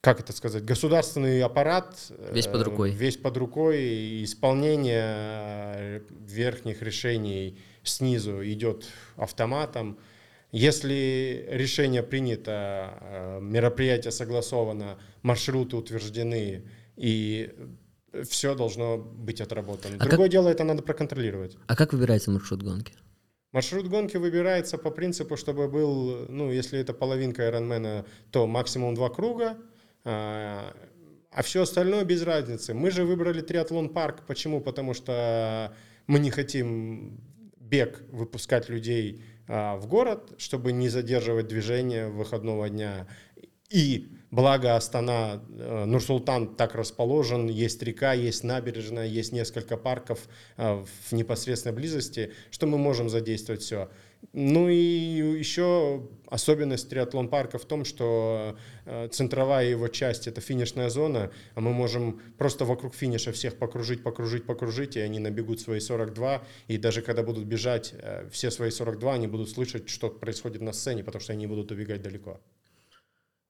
[0.00, 0.64] Как это сказать?
[0.64, 2.90] Государственный аппарат э, Весь под рукой.
[2.90, 3.80] Весь под рукой.
[3.80, 9.98] и Исполнение э, верхних решений снизу идет автоматом.
[10.50, 16.64] Если решение принято, мероприятие согласовано, маршруты утверждены
[16.96, 17.54] и
[18.28, 19.96] все должно быть отработано.
[19.96, 21.56] А как- Другое дело, это надо проконтролировать.
[21.66, 22.94] А как выбирается маршрут гонки?
[23.52, 29.08] Маршрут гонки выбирается по принципу, чтобы был, ну, если это половинка Ironman, то максимум два
[29.08, 29.56] круга,
[30.04, 30.74] а
[31.30, 32.74] а все остальное без разницы.
[32.74, 34.24] Мы же выбрали триатлон парк.
[34.26, 34.60] Почему?
[34.60, 35.72] Потому что
[36.06, 37.20] мы не хотим
[37.58, 43.06] бег выпускать людей а, в город, чтобы не задерживать движение выходного дня.
[43.70, 50.84] И благо Астана, э, Нур-Султан так расположен, есть река, есть набережная, есть несколько парков э,
[51.08, 53.88] в непосредственной близости, что мы можем задействовать все.
[54.32, 60.90] Ну и еще особенность триатлон парка в том, что э, центровая его часть это финишная
[60.90, 65.80] зона, а мы можем просто вокруг финиша всех покружить, покружить, покружить, и они набегут свои
[65.80, 67.94] 42, и даже когда будут бежать
[68.30, 72.02] все свои 42, они будут слышать, что происходит на сцене, потому что они будут убегать
[72.02, 72.40] далеко.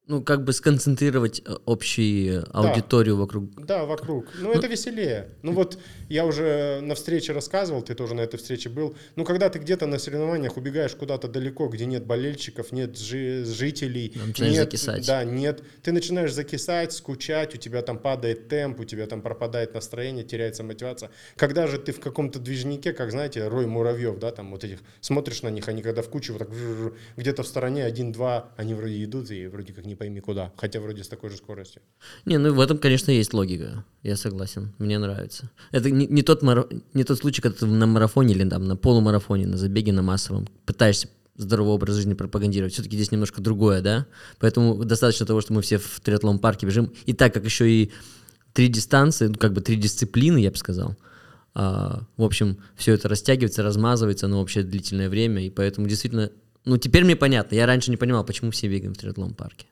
[0.09, 3.21] Ну, как бы сконцентрировать э, общую аудиторию да.
[3.21, 3.67] вокруг.
[3.67, 4.27] Да, вокруг.
[4.41, 5.29] Ну, это веселее.
[5.43, 8.97] Ну, вот я уже на встрече рассказывал, ты тоже на этой встрече был.
[9.17, 14.15] Ну, когда ты где-то на соревнованиях убегаешь куда-то далеко, где нет болельщиков, нет жи- жителей.
[14.27, 15.07] Начинаешь нет, закисать.
[15.07, 15.63] Да, нет.
[15.83, 20.65] Ты начинаешь закисать, скучать, у тебя там падает темп, у тебя там пропадает настроение, теряется
[20.65, 21.11] мотивация.
[21.37, 25.43] Когда же ты в каком-то движнике, как, знаете, рой муравьев, да, там вот этих, смотришь
[25.43, 26.49] на них, они когда в кучу вот так
[27.19, 31.05] где-то в стороне один-два, они вроде идут и вроде как не пойми куда, хотя вроде
[31.05, 31.83] с такой же скоростью.
[32.25, 35.51] Не, ну в этом, конечно, есть логика, я согласен, мне нравится.
[35.73, 36.67] Это не, не, тот, мараф...
[36.95, 40.49] не тот случай, когда ты на марафоне или там на полумарафоне, на забеге на массовом
[40.65, 42.75] пытаешься здоровый образ жизни пропагандировать.
[42.75, 44.07] Все-таки здесь немножко другое, да?
[44.39, 46.93] Поэтому достаточно того, что мы все в триатлон парке бежим.
[47.07, 47.93] И так как еще и
[48.53, 50.97] три дистанции, ну, как бы три дисциплины, я бы сказал,
[51.55, 56.31] а, в общем, все это растягивается, размазывается на общее длительное время, и поэтому действительно,
[56.65, 57.55] ну, теперь мне понятно.
[57.55, 59.67] Я раньше не понимал, почему все бегаем в триатлон парке.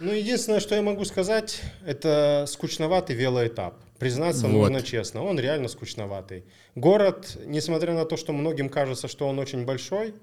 [0.00, 3.74] Ну, единственное, что я могу сказать, это скучноватый велоэтап.
[3.98, 4.52] Признаться вот.
[4.52, 6.44] нужно честно, он реально скучноватый.
[6.74, 10.14] Город, несмотря на то, что многим кажется, что он очень большой,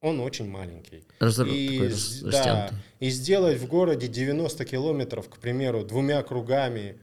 [0.00, 1.04] он очень маленький.
[1.20, 1.46] Разор...
[1.48, 1.90] И,
[2.22, 6.96] да, и сделать в городе 90 километров, к примеру, двумя кругами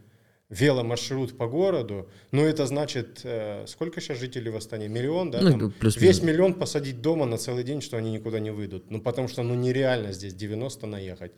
[0.50, 4.88] веломаршрут по городу, ну это значит, э, сколько сейчас жителей в Астане?
[4.88, 5.42] Миллион, да?
[5.42, 8.90] Ну, плюс весь миллион посадить дома на целый день, что они никуда не выйдут.
[8.92, 11.32] Ну потому что ну нереально здесь 90 наехать.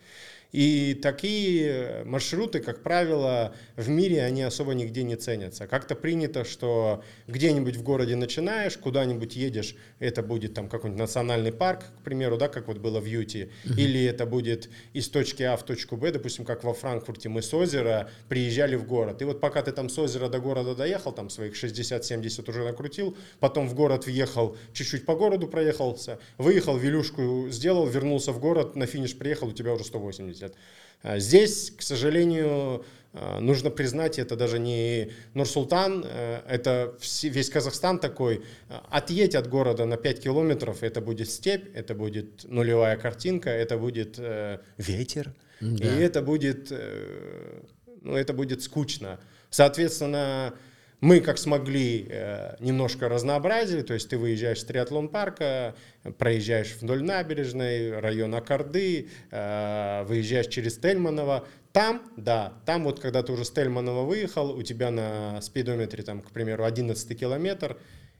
[0.51, 5.67] И такие маршруты, как правило, в мире они особо нигде не ценятся.
[5.67, 11.85] Как-то принято, что где-нибудь в городе начинаешь, куда-нибудь едешь, это будет там какой-нибудь национальный парк,
[11.99, 13.75] к примеру, да, как вот было в Юте, uh-huh.
[13.75, 17.53] или это будет из точки А в точку Б, допустим, как во Франкфурте мы с
[17.53, 19.21] озера приезжали в город.
[19.21, 23.17] И вот пока ты там с озера до города доехал, там своих 60-70 уже накрутил,
[23.39, 28.85] потом в город въехал, чуть-чуть по городу проехался, выехал, велюшку сделал, вернулся в город, на
[28.85, 30.55] финиш приехал, у тебя уже 180 выглядят.
[31.03, 37.99] А здесь, к сожалению, а, нужно признать, это даже не Нур-Султан, э, это весь Казахстан
[37.99, 38.43] такой.
[38.89, 44.15] Отъедь от города на 5 километров, это будет степь, это будет нулевая картинка, это будет
[44.17, 45.85] э, ветер, да.
[45.85, 47.61] и это будет, э,
[48.01, 49.19] ну, это будет скучно.
[49.49, 50.53] Соответственно,
[50.99, 55.75] мы, как смогли, э, немножко разнообразили, то есть ты выезжаешь с триатлон парка,
[56.17, 63.31] проезжаешь вдоль набережной, район Акарды, э, выезжаешь через Тельманово, там, да, там вот когда ты
[63.31, 67.77] уже с Тельманова выехал, у тебя на спидометре, там, к примеру, 11 километр,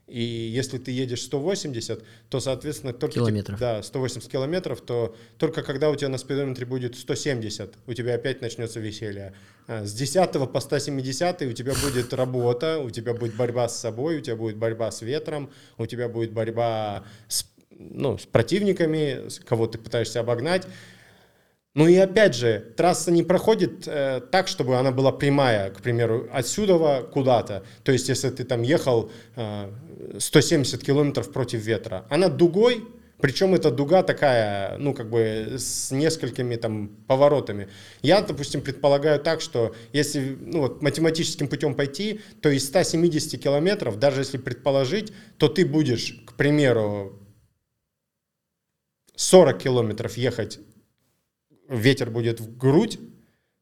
[0.08, 3.16] и если ты едешь 180, то, соответственно, только...
[3.16, 3.60] Километров.
[3.60, 8.42] Да, 180 километров, то только когда у тебя на спидометре будет 170, у тебя опять
[8.42, 9.34] начнется веселье.
[9.68, 14.20] А с 10 по 170 у тебя будет работа, у тебя будет борьба с собой,
[14.20, 19.68] у тебя будет борьба с ветром, у тебя будет борьба с, ну, с противниками, кого
[19.68, 20.66] ты пытаешься обогнать.
[21.78, 26.28] Ну и опять же, трасса не проходит э, так, чтобы она была прямая, к примеру,
[26.34, 27.66] отсюда куда-то.
[27.84, 29.72] То есть, если ты там ехал э,
[30.18, 32.84] 170 километров против ветра, она дугой,
[33.22, 37.68] причем эта дуга такая, ну, как бы с несколькими там поворотами.
[38.02, 44.00] Я, допустим, предполагаю так, что если, ну, вот математическим путем пойти, то из 170 километров,
[44.00, 47.22] даже если предположить, то ты будешь, к примеру,
[49.16, 50.60] 40 километров ехать
[51.70, 53.00] ветер будет в грудь,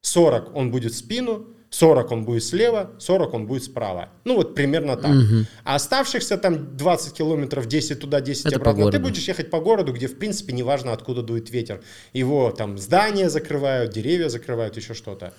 [0.02, 4.08] 40 он будет в спину, 40 он будет слева, 40 он будет справа.
[4.24, 5.10] Ну вот примерно так.
[5.10, 5.46] Угу.
[5.64, 9.92] А оставшихся там 20 километров, 10 туда, 10 Это обратно, ты будешь ехать по городу,
[9.92, 11.82] где в принципе неважно откуда дует ветер.
[12.12, 15.34] Его там здания закрывают, деревья закрывают, еще что-то.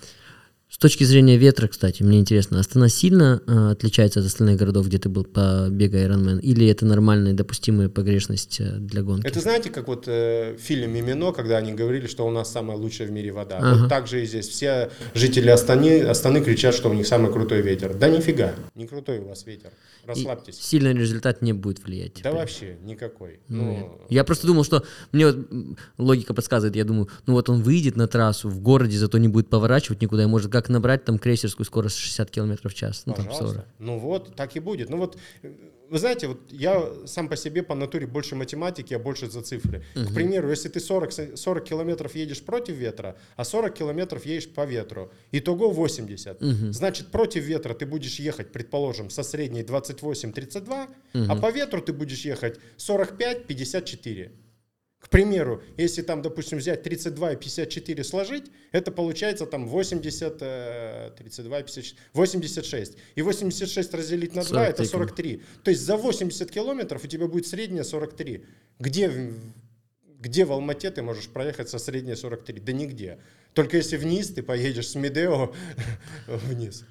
[0.70, 4.98] С точки зрения ветра, кстати, мне интересно, Астана сильно э, отличается от остальных городов, где
[4.98, 9.26] ты был по бегу Ironman, или это нормальная допустимая погрешность э, для гонки?
[9.26, 12.76] Это знаете, как вот э, в фильме «Мимино», когда они говорили, что у нас самая
[12.76, 13.58] лучшая в мире вода.
[13.58, 13.80] Ага.
[13.80, 14.46] Вот так же и здесь.
[14.46, 17.94] Все жители Астаны, Астаны кричат, что у них самый крутой ветер.
[17.94, 19.70] Да нифига, не крутой у вас ветер.
[20.04, 20.58] Расслабьтесь.
[20.58, 22.14] И сильный результат не будет влиять.
[22.14, 22.32] Теперь.
[22.32, 23.40] Да вообще никакой.
[23.48, 25.38] Ну, ну, я просто думал, что мне вот
[25.96, 29.48] логика подсказывает, я думаю, ну вот он выйдет на трассу в городе, зато не будет
[29.48, 33.04] поворачивать никуда, и может как набрать там крейсерскую скорость 60 км в час.
[33.06, 33.44] Ну, Пожалуйста.
[33.44, 33.66] Там 40.
[33.78, 34.90] Ну вот, так и будет.
[34.90, 35.16] Ну вот
[35.88, 39.84] вы знаете, вот я сам по себе по натуре больше математики, а больше за цифры.
[39.94, 40.06] Угу.
[40.06, 44.66] К примеру, если ты 40, 40 километров едешь против ветра, а 40 километров едешь по
[44.66, 46.42] ветру, итого 80.
[46.42, 46.72] Угу.
[46.72, 51.26] Значит, против ветра ты будешь ехать, предположим, со средней 28-32, угу.
[51.28, 54.30] а по ветру ты будешь ехать 45-54.
[55.00, 60.38] К примеру, если там, допустим, взять 32 и 54 сложить, это получается там 80,
[61.16, 62.96] 32 56, 86.
[63.14, 65.42] И 86 разделить на 2 это 43.
[65.62, 68.44] То есть за 80 километров у тебя будет средняя 43.
[68.80, 69.32] Где
[70.18, 72.60] где в Алмате ты можешь проехать со средней 43?
[72.60, 73.18] Да нигде.
[73.54, 75.54] Только если вниз ты поедешь с Медео
[76.26, 76.84] вниз.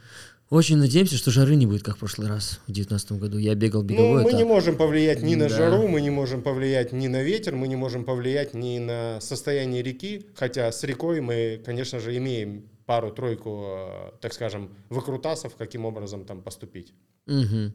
[0.49, 3.37] Очень надеемся, что жары не будет, как в прошлый раз, в 2019 году.
[3.37, 4.19] Я бегал беговой.
[4.19, 4.39] Ну, мы этап.
[4.39, 5.55] не можем повлиять ни на Да.
[5.57, 9.83] жару, мы не можем повлиять ни на ветер, мы не можем повлиять ни на состояние
[9.83, 16.23] реки, хотя с рекой мы, конечно же, имеем пару-тройку, э, так скажем, выкрутасов, каким образом
[16.23, 16.93] там поступить.
[17.25, 17.73] Мгм.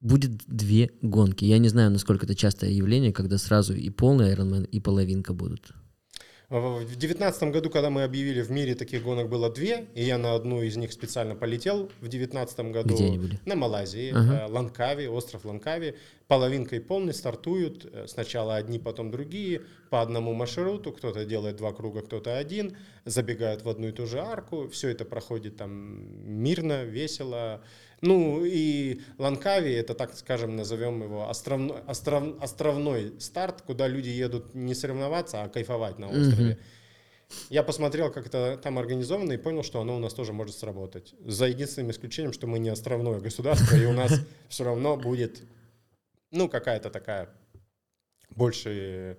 [0.00, 1.44] Будет две гонки.
[1.44, 5.72] Я не знаю, насколько это частое явление, когда сразу и полный Ironman, и половинка будут.
[6.48, 10.34] В 2019 году, когда мы объявили, в мире таких гонок было две, и я на
[10.36, 12.94] одну из них специально полетел в 2019 году.
[12.94, 13.40] Где они были?
[13.44, 14.46] На Малайзии, Ага.
[14.46, 15.96] э, Ланкави, остров Ланкави.
[16.28, 17.84] Половинка и полный стартуют.
[17.92, 19.62] э, Сначала одни, потом другие.
[19.90, 20.92] По одному маршруту.
[20.92, 22.76] Кто-то делает два круга, кто-то один.
[23.04, 24.68] Забегают в одну и ту же арку.
[24.68, 26.06] Все это проходит там
[26.42, 27.60] мирно, весело.
[28.02, 34.54] Ну и Ланкави, это, так скажем, назовем его островной, остров- островной старт, куда люди едут
[34.54, 36.58] не соревноваться, а кайфовать на острове.
[37.50, 41.14] Я посмотрел, как это там организовано, и понял, что оно у нас тоже может сработать.
[41.24, 44.12] За единственным исключением, что мы не островное государство, и у нас
[44.48, 45.42] все равно будет,
[46.30, 47.28] ну, какая-то такая
[48.30, 49.16] больше...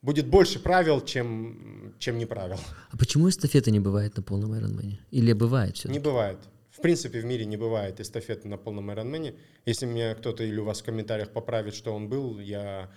[0.00, 2.58] Будет больше правил, чем, чем не правил.
[2.90, 4.94] А почему эстафеты не бывает на полном Ironman?
[5.10, 5.88] Или бывает все?
[5.88, 6.38] Не бывает.
[6.78, 9.36] В принципе, в мире не бывает эстафеты на полном Ironman.
[9.66, 12.88] Если меня кто-то или у вас в комментариях поправит, что он был, я,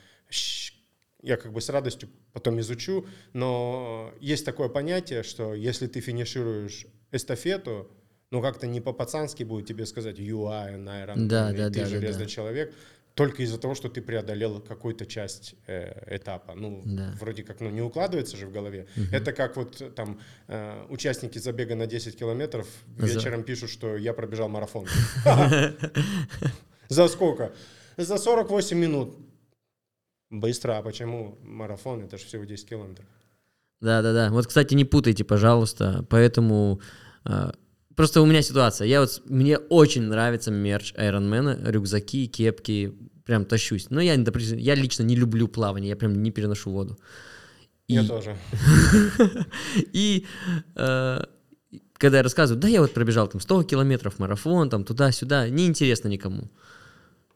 [1.23, 3.07] я как бы с радостью потом изучу.
[3.33, 7.89] Но есть такое понятие, что если ты финишируешь эстафету,
[8.29, 11.79] ну как-то не по-пацански будет тебе сказать «you are an Ironman», Да, и да, ты
[11.79, 12.29] да, да, железный да.
[12.29, 12.75] человек,
[13.13, 16.53] только из-за того, что ты преодолел какую-то часть э, этапа.
[16.55, 17.13] Ну, Да.
[17.19, 18.87] вроде как, ну, не укладывается же в голове.
[19.11, 23.97] Это как вот э, там э, участники забега на 10 километров За- вечером пишут, что
[23.97, 24.85] я пробежал марафон.
[26.89, 27.51] За сколько?
[27.97, 29.17] За 48 минут.
[30.29, 32.03] Быстро, а почему марафон?
[32.03, 33.05] Это же всего 10 километров.
[33.81, 34.29] Да-да-да.
[34.31, 36.05] Вот, кстати, не путайте, пожалуйста.
[36.09, 36.79] Поэтому
[37.25, 37.51] а,
[37.95, 38.87] просто у меня ситуация.
[38.87, 42.93] Я вот, мне очень нравится мерч Ironman, рюкзаки, кепки.
[43.25, 43.89] Прям тащусь.
[43.89, 46.97] Но я, не допри- я лично не люблю плавание, я прям не переношу воду.
[47.87, 48.37] И, Я тоже.
[49.93, 50.25] и
[50.75, 51.19] э,
[51.93, 56.49] когда я рассказываю, да, я вот пробежал там 100 километров, марафон, там туда-сюда, неинтересно никому.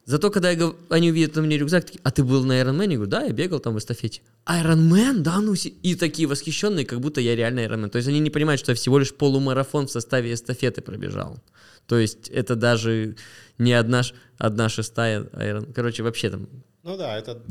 [0.05, 2.89] Зато, когда я гов- они увидят на мне рюкзак, такие, а ты был на Ironman?
[2.91, 4.21] Я говорю, да, я бегал там в эстафете.
[4.45, 5.19] Ironman?
[5.19, 5.75] Да, ну си-».
[5.81, 7.89] И такие восхищенные, как будто я реально Ironman.
[7.89, 11.39] То есть они не понимают, что я всего лишь полумарафон в составе эстафеты пробежал.
[11.87, 13.15] То есть это даже
[13.57, 14.03] не одна,
[14.37, 15.73] одна шестая Iron.
[15.73, 16.47] Короче, вообще там
[16.83, 17.41] Ну да, это,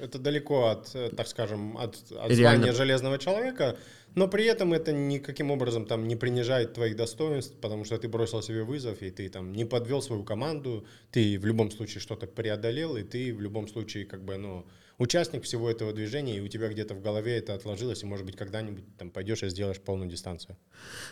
[0.00, 2.36] это далеко от, э, так скажем, от, от Реально.
[2.36, 3.76] звания железного человека,
[4.14, 8.42] но при этом это никаким образом там не принижает твоих достоинств, потому что ты бросил
[8.42, 12.96] себе вызов, и ты там не подвел свою команду, ты в любом случае что-то преодолел,
[12.96, 14.64] и ты в любом случае как бы, ну,
[14.98, 18.36] участник всего этого движения, и у тебя где-то в голове это отложилось, и, может быть,
[18.36, 20.56] когда-нибудь там пойдешь и сделаешь полную дистанцию.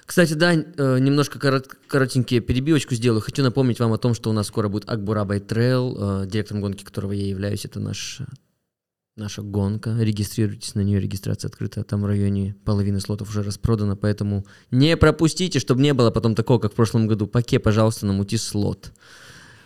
[0.06, 3.20] Кстати, да, э, немножко корот- коротенькие перебивочку сделаю.
[3.20, 6.84] Хочу напомнить вам о том, что у нас скоро будет Акбурабай Trail, э, директором гонки
[6.84, 7.64] которого я являюсь.
[7.64, 8.20] Это наш,
[9.16, 9.96] наша гонка.
[9.98, 11.84] Регистрируйтесь на нее, регистрация открыта.
[11.84, 16.58] Там в районе половины слотов уже распродано, поэтому не пропустите, чтобы не было потом такого,
[16.58, 17.26] как в прошлом году.
[17.26, 18.92] Паке, пожалуйста, намути слот.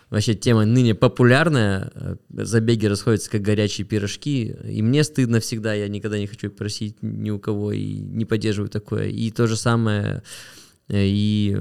[0.09, 5.88] Вообще тема ныне популярная, э, забеги расходятся как горячие пирожки, и мне стыдно всегда, я
[5.88, 9.09] никогда не хочу просить ни у кого и не поддерживаю такое.
[9.09, 10.22] И то же самое,
[10.86, 11.59] э, и,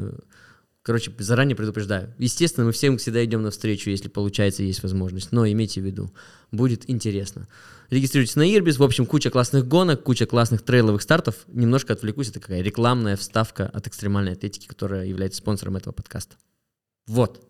[0.84, 2.14] короче, заранее предупреждаю.
[2.20, 6.14] Естественно, мы всем всегда идем навстречу, если получается, есть возможность, но имейте в виду,
[6.52, 7.48] будет интересно.
[7.90, 11.46] Регистрируйтесь на Ирбис, в общем, куча классных гонок, куча классных трейловых стартов.
[11.48, 16.36] Немножко отвлекусь, это такая рекламная вставка от экстремальной атлетики, которая является спонсором этого подкаста.
[17.08, 17.48] Вот.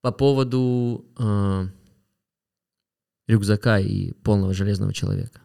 [0.00, 1.66] По поводу э,
[3.28, 5.40] рюкзака и полного железного человека.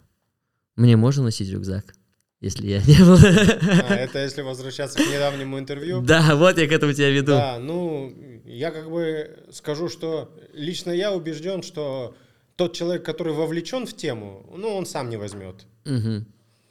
[0.76, 1.94] Мне можно носить рюкзак,
[2.40, 3.18] если я не был?
[3.18, 6.02] А, это если возвращаться к недавнему интервью.
[6.02, 7.34] Да, вот я к этому тебя веду.
[7.34, 8.14] Да, ну,
[8.46, 12.16] я как бы скажу, что лично я убежден, что
[12.62, 15.66] тот человек, который вовлечен в тему, ну, он сам не возьмет.
[15.86, 16.26] Мгм.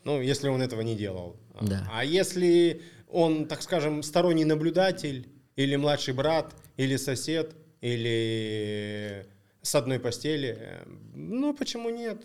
[0.04, 1.36] Ну, если он этого не делал.
[1.54, 1.88] А- Да.
[1.92, 5.26] А если он, так скажем, сторонний наблюдатель,
[5.56, 9.26] или младший брат, или сосед, или
[9.62, 10.84] с одной постели, э,
[11.14, 12.18] ну, почему нет?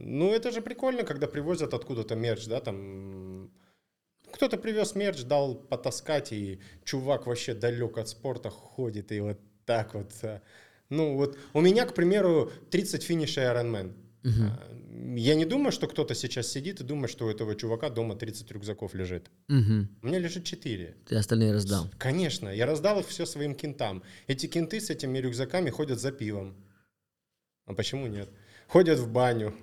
[0.00, 3.50] Ну, это же прикольно, когда привозят откуда-то мерч, да, там...
[4.32, 9.94] Кто-то привез мерч, дал потаскать, и чувак вообще далек от спорта ходит, и вот так
[9.94, 10.12] вот.
[10.90, 13.92] Ну, вот у меня, к примеру, 30 финишей Ironman.
[14.24, 14.70] А,
[15.16, 18.50] Я не думаю, что кто-то сейчас сидит и думает, что у этого чувака дома 30
[18.52, 19.30] рюкзаков лежит.
[19.48, 19.88] Мгм.
[20.02, 20.94] У меня лежит 4.
[21.08, 21.90] Ты остальные раздал.
[21.98, 24.02] Конечно, я раздал их все своим кентам.
[24.28, 26.54] Эти кенты с этими рюкзаками ходят за пивом.
[27.66, 28.28] А почему нет?
[28.68, 29.54] ходят в баню.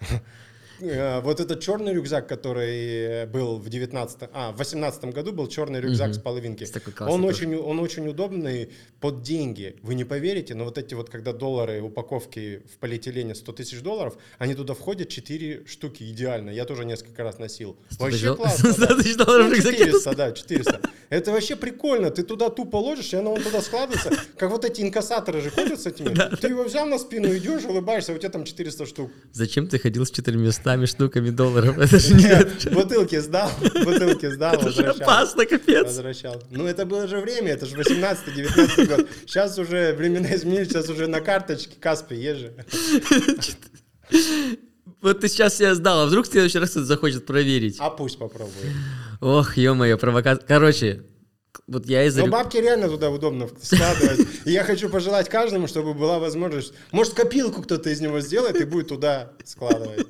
[0.80, 5.80] Э, вот этот черный рюкзак, который был в 19 а, в 18 году был черный
[5.80, 6.64] рюкзак с половинки.
[7.12, 8.70] Он очень, он очень удобный
[9.00, 9.76] под деньги.
[9.82, 14.16] Вы не поверите, но вот эти вот, когда доллары, упаковки в полиэтилене 100 тысяч долларов,
[14.38, 16.50] они туда входят 4 штуки идеально.
[16.50, 17.76] Я тоже несколько раз носил.
[17.90, 18.72] 100 Вообще классно.
[18.74, 18.94] 100 да.
[18.96, 19.78] тысяч долларов в Ну, рюкзаке.
[19.78, 20.80] 400, да, 400.
[21.10, 22.10] Это вообще прикольно.
[22.10, 24.10] Ты туда тупо ложишь, и оно вон туда складывается.
[24.38, 26.14] Как вот эти инкассаторы же ходят с этими.
[26.36, 29.10] Ты его взял на спину, идешь, улыбаешься, а у тебя там 400 штук.
[29.32, 31.78] Зачем ты ходил с 400 штуками долларов?
[31.78, 35.86] Это же не это же- Бутылки сдал, бутылки сдал, это же опасно, капец.
[35.86, 36.40] Возвращал.
[36.50, 39.08] Ну, это было же время, это же 18-19 год.
[39.26, 42.54] Сейчас уже времена изменились, сейчас уже на карточке Каспи езжи.
[45.02, 47.76] Вот ты сейчас себя сдал, а вдруг в следующий раз кто-то захочет проверить?
[47.78, 48.66] А пусть попробует.
[49.20, 50.46] Ох, ё-моё, провокация.
[50.46, 51.02] Короче,
[51.66, 52.20] вот я из-за...
[52.22, 54.26] Но бабки реально туда удобно складывать.
[54.44, 56.72] И я хочу пожелать каждому, чтобы была возможность...
[56.92, 60.06] Может, копилку кто-то из него сделает и будет туда складывать.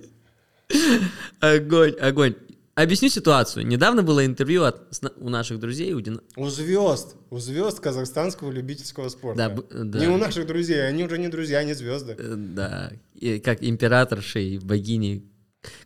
[1.41, 2.35] Огонь, огонь.
[2.77, 3.67] Объясню ситуацию.
[3.67, 4.81] Недавно было интервью от,
[5.17, 9.63] у наших друзей, у Дина- У звезд, у звезд казахстанского любительского спорта.
[9.71, 9.99] Да, да.
[9.99, 12.15] Не у наших друзей, они уже не друзья, они звезды.
[12.17, 15.25] э, да, и как императорши и богини.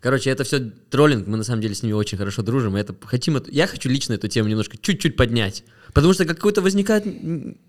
[0.00, 0.60] Короче, это все
[0.90, 3.88] троллинг, мы на самом деле с ними очень хорошо дружим, и это хотим, я хочу
[3.88, 7.04] лично эту тему немножко чуть-чуть поднять, потому что какое-то возникает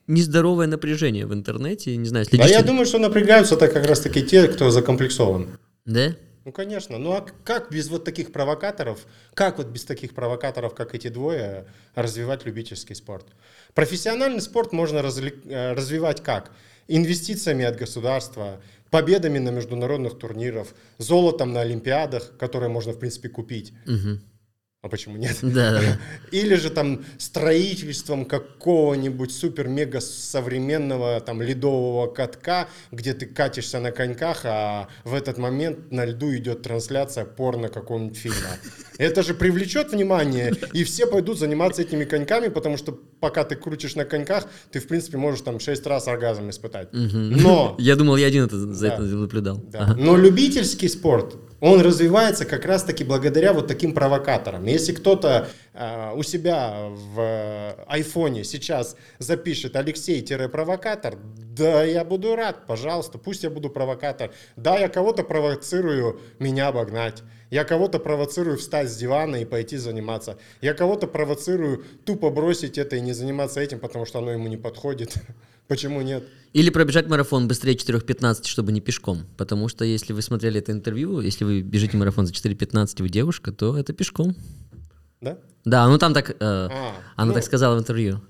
[0.08, 3.86] нездоровое напряжение в интернете, не знаю, А следишь я ли- думаю, что напрягаются так как
[3.88, 5.58] раз таки те, кто закомплексован.
[5.86, 6.16] Да?
[6.46, 7.00] Ну, конечно.
[7.00, 11.66] Ну, а как без вот таких провокаторов, как вот без таких провокаторов, как эти двое,
[11.96, 13.26] развивать любительский спорт?
[13.74, 16.52] Профессиональный спорт можно разли- э, развивать как?
[16.88, 18.62] Инвестициями от государства,
[18.96, 20.68] победами на международных турнирах,
[21.00, 23.74] золотом на олимпиадах, которые можно, в принципе, купить.
[23.86, 24.22] Мгм.
[24.86, 25.38] А почему нет?
[25.42, 26.00] Да, да, да.
[26.32, 34.42] Или же там строительством какого-нибудь супер-мега современного там ледового катка, где ты катишься на коньках,
[34.44, 38.38] а в этот момент на льду идет трансляция порно какого-нибудь фильма.
[39.00, 43.96] Это же привлечет внимание, и все пойдут заниматься этими коньками, потому что пока ты крутишь
[43.96, 46.90] на коньках, ты, в принципе, можешь там шесть раз оргазм испытать.
[46.94, 48.94] Но Я думал, я один это, за Да.
[48.94, 49.58] это наблюдал.
[49.72, 49.80] да.
[49.80, 49.96] Ага.
[49.98, 54.66] Но любительский спорт, он развивается как раз-таки благодаря вот таким провокаторам.
[54.66, 61.18] Если кто-то а, у себя в э, айфоне сейчас запишет Алексей-провокатор,
[61.56, 64.32] да, я буду рад, пожалуйста, пусть я буду провокатор.
[64.56, 67.24] Да, я кого-то провоцирую меня обогнать.
[67.50, 70.38] Я кого-то провоцирую встать с дивана и пойти заниматься.
[70.62, 74.58] Я кого-то провоцирую тупо бросить это и не заниматься этим, потому что оно ему не
[74.58, 75.16] подходит.
[75.68, 76.24] Почему нет?
[76.54, 79.26] Или пробежать марафон быстрее 4.15, чтобы не пешком.
[79.38, 83.52] Потому что если вы смотрели это интервью, если вы бежите марафон за 4.15, вы девушка,
[83.52, 84.36] то это пешком.
[85.22, 85.38] Да?
[85.66, 88.22] Да, ну там так, э, А, она ну, так сказала в интервью.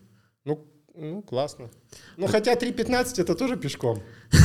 [0.45, 0.65] Ну,
[0.95, 1.69] ну, классно.
[2.17, 4.01] Ну, хотя 3.15 это тоже пешком.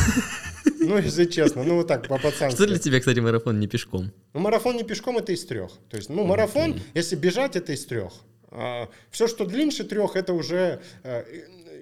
[0.83, 2.79] Ну, если честно, ну, вот так, Что для по-пацански.
[2.79, 4.11] тебя, кстати, марафон не пешком?
[4.33, 5.71] Ну, марафон не пешком, это из трех.
[5.89, 8.13] То есть, ну, марафон, если бежать, это из трех.
[9.11, 11.23] все, что длиннее трех, это уже, э,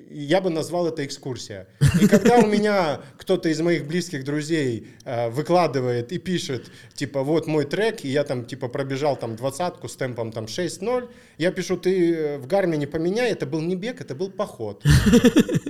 [0.09, 1.67] я бы назвал это экскурсия.
[2.01, 7.47] И когда у меня кто-то из моих близких друзей э, выкладывает и пишет, типа, вот
[7.47, 11.77] мой трек, и я там, типа, пробежал там двадцатку с темпом там 6-0, я пишу,
[11.77, 14.83] ты э, в гармине поменяй, это был не бег, это был поход.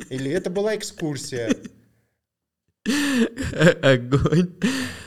[0.09, 1.55] Или это была экскурсия.
[3.81, 4.49] Огонь.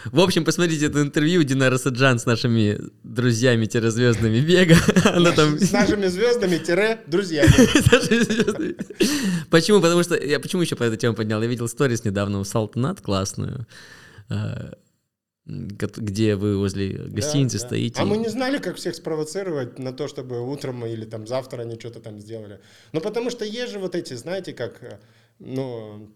[0.06, 4.76] В общем, посмотрите это интервью Динара Саджан с нашими друзьями-звездными бега.
[5.04, 5.58] Она там...
[5.58, 7.50] С нашими звездами, тире, друзьями.
[7.92, 8.76] Наши звезды.
[9.50, 9.80] Почему?
[9.80, 11.40] Потому что я почему еще по этой теме поднял?
[11.42, 13.66] Я видел сторис недавно у Салтанат классную,
[14.28, 14.72] э,
[15.46, 17.66] где вы возле гостиницы Да, да.
[17.68, 18.02] стоите.
[18.02, 21.78] А мы не знали, как всех спровоцировать на то, чтобы утром или там завтра они
[21.78, 22.60] что-то там сделали.
[22.92, 24.98] Ну, потому что есть же вот эти, знаете, как, э,
[25.38, 26.14] ну,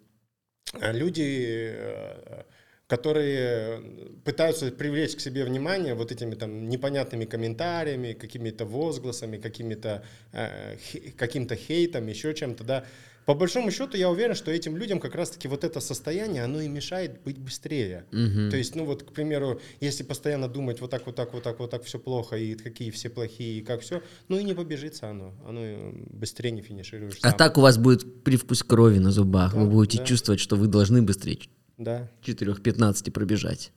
[0.73, 2.43] люди, э,
[2.87, 3.83] которые
[4.25, 10.77] пытаются привлечь к себе внимание вот этими там непонятными комментариями, какими-то возгласами, какими-то, э,
[11.17, 12.85] каким-то хейтом, еще чем-то, да.
[13.27, 16.69] По большому счету, я уверен, что этим людям как раз-таки вот это состояние, оно и
[16.69, 18.05] мешает быть быстрее.
[18.13, 18.51] Мгм.
[18.51, 21.59] То есть, ну вот, к примеру, если постоянно думать вот так, вот так, вот так,
[21.59, 25.11] вот так, все плохо, и какие все плохие, и как все, ну и не побежится
[25.11, 27.37] оно, оно э, быстрее не финишируешь А сам.
[27.37, 29.55] так у вас будет привкус крови на зубах.
[29.55, 30.05] Да, вы будете да.
[30.05, 31.41] чувствовать, что вы должны быстрее
[31.79, 33.73] Да, 4-15 пробежать.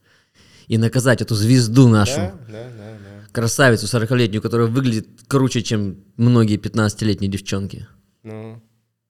[0.67, 2.17] И наказать эту звезду нашу.
[2.17, 3.27] да, да, да, да.
[3.31, 7.87] Красавицу 40-летнюю, которая выглядит круче, чем многие 15-летние девчонки.
[8.21, 8.61] Ну.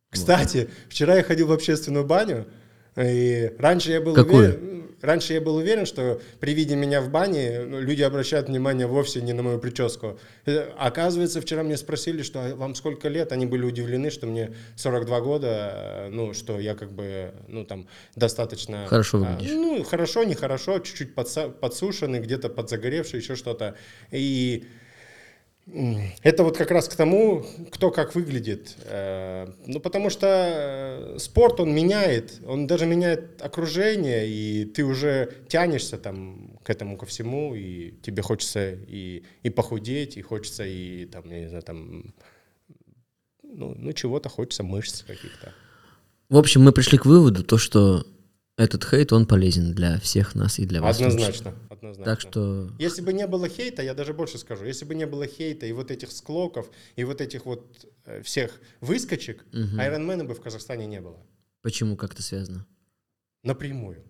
[0.10, 2.48] Кстати, вчера я ходил в общественную баню,
[2.96, 4.50] и раньше я был Какую?
[4.50, 4.92] уверен...
[5.02, 9.22] раньше я был уверен, что при виде меня в бане ну, люди обращают внимание вовсе
[9.22, 10.20] не на мою прическу.
[10.46, 14.54] Э, Оказывается, вчера мне спросили, что «А вам сколько лет, они были удивлены, что мне
[14.76, 18.88] 42 года, э, ну, что я как бы, ну, там, достаточно...
[18.88, 19.52] Хорошо а, выглядишь.
[19.54, 23.76] Ну, хорошо, нехорошо, чуть-чуть подса- подсушенный, где-то подзагоревший, еще что-то.
[24.12, 24.66] И
[26.24, 28.76] это вот как раз к тому, кто как выглядит.
[28.86, 35.30] Э, Ну, потому что э, спорт, он меняет, он даже меняет окружение, и ты уже
[35.48, 41.06] тянешься там к этому ко всему, и тебе хочется и, и похудеть, и хочется и
[41.06, 42.14] там, я не знаю, там,
[43.44, 45.54] ну, ну чего-то хочется, мышц каких-то.
[46.30, 48.06] В общем, мы пришли к выводу, то, что
[48.58, 50.98] этот хейт, он полезен для всех нас и для вас.
[51.12, 51.54] том числе.
[51.80, 52.06] Однозначно.
[52.06, 55.26] Так что Если бы не было хейта, я даже больше скажу, если бы не было
[55.28, 57.66] хейта и вот этих склоков, и вот этих вот
[58.06, 59.80] э, всех выскочек, Мгм.
[59.80, 61.18] Айронмена бы в Казахстане не было.
[61.62, 62.66] почему как-то связано?
[63.44, 64.04] Напрямую.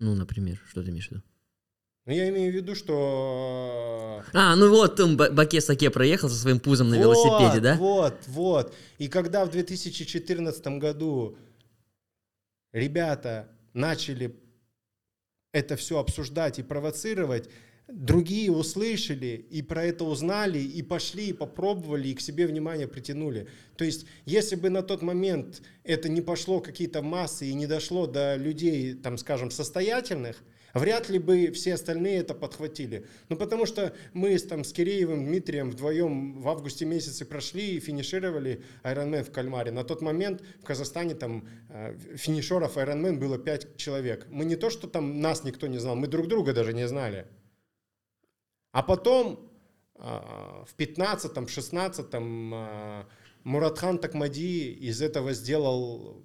[0.00, 1.22] Ну, например, что ты имеешь в виду?
[2.04, 4.24] Но я имею в виду, что...
[4.32, 7.76] А, ну вот, там Ба- Баке Саке проехал со своим пузом на велосипеде, Вот, да?
[7.76, 8.74] Вот, вот.
[8.98, 11.36] И когда в 2014 году
[12.72, 14.34] ребята начали
[15.52, 17.48] это все обсуждать и провоцировать,
[17.88, 23.48] другие услышали и про это узнали, и пошли, и попробовали, и к себе внимание притянули.
[23.76, 28.06] То есть, если бы на тот момент это не пошло какие-то массы и не дошло
[28.06, 30.42] до людей, там, скажем, состоятельных,
[30.74, 33.06] вряд ли бы все остальные это подхватили.
[33.28, 37.80] Ну, потому что мы с, там, с Киреевым, Дмитрием вдвоем в августе месяце прошли и
[37.80, 39.72] финишировали Ironman в Кальмаре.
[39.72, 44.26] На тот момент в Казахстане там э, финишеров Ironman было 5 человек.
[44.30, 47.26] Мы не то, что там нас никто не знал, мы друг друга даже не знали.
[48.72, 49.52] А потом
[50.04, 53.08] а, в 15-м, 16-м а,
[53.44, 56.24] Муратхан Такмади из этого сделал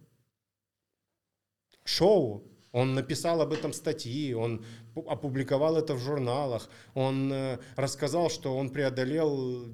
[1.83, 2.43] шоу.
[2.77, 4.63] Он написал об этом статьи, он
[4.95, 9.65] пу- опубликовал это в журналах, он э, рассказал, что он преодолел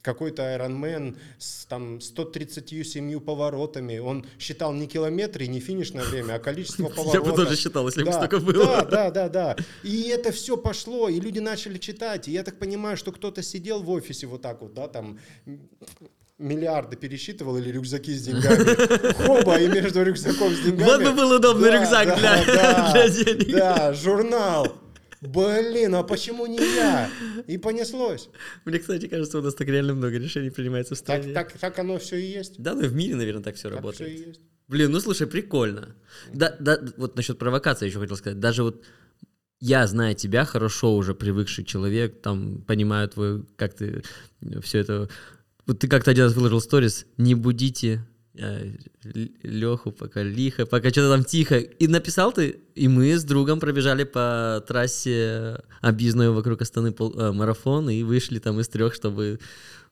[0.00, 3.98] какой-то Ironman с там 137 поворотами.
[3.98, 7.12] Он считал не километры, не финишное время, а количество поворотов.
[7.56, 8.12] считал, если Да,
[8.64, 9.56] Да, да, да, да.
[9.82, 12.28] И это все пошло, и люди начали читать.
[12.28, 15.18] И я так понимаю, что кто-то сидел в офисе вот так вот, да, там
[16.42, 19.14] миллиарды пересчитывал или рюкзаки с деньгами.
[19.26, 20.84] Хоба, и между рюкзаком с деньгами.
[20.84, 23.52] Вот бы был удобный Да, рюкзак да, для- да, для денег.
[23.52, 24.76] Да, журнал.
[25.20, 27.08] Блин, а почему не я?
[27.46, 28.28] И понеслось.
[28.64, 31.32] Мне, кстати, кажется, у нас так реально много решений принимается в Так, стране.
[31.34, 32.60] так, так оно все и есть.
[32.60, 34.10] Да, ну и в мире, наверное, так все Так все работает.
[34.10, 34.40] и есть.
[34.66, 35.94] Блин, ну слушай, прикольно.
[36.32, 38.40] Да, да, вот насчет провокации еще хотел сказать.
[38.40, 38.82] Даже вот
[39.60, 44.02] я, зная тебя, хорошо уже привыкший человек, там, понимаю твой, как ты
[44.62, 45.08] все это...
[45.66, 48.04] Вот ты как-то один раз выложил сторис, не будите
[49.42, 51.58] Леху, пока лихо, пока что-то там тихо.
[51.58, 57.32] И написал ты, и мы с другом пробежали по трассе объездной вокруг Астаны пол- э,
[57.32, 59.38] марафон и вышли там из трех, чтобы...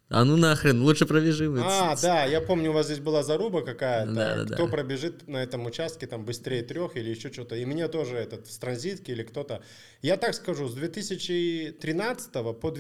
[0.09, 1.57] А ну нахрен, лучше пробежим.
[1.63, 4.13] А, да, я помню, у вас здесь была заруба какая-то.
[4.13, 4.55] Да-да-да.
[4.55, 7.55] Кто пробежит на этом участке там быстрее трех или еще что-то.
[7.55, 9.63] И мне тоже этот с транзитки или кто-то.
[10.03, 12.71] Я так скажу, с 2013 по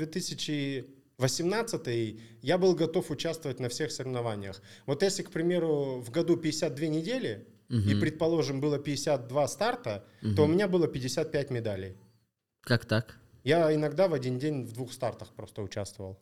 [1.20, 4.60] 2018 я был готов участвовать на всех соревнованиях.
[4.86, 10.04] Вот если, к примеру, в году 52 недели, и, предположим, было 52 старта,
[10.36, 11.96] то у меня было 55 медалей.
[12.62, 13.16] Как так?
[13.44, 16.18] Я иногда в один день в двух стартах просто участвовал.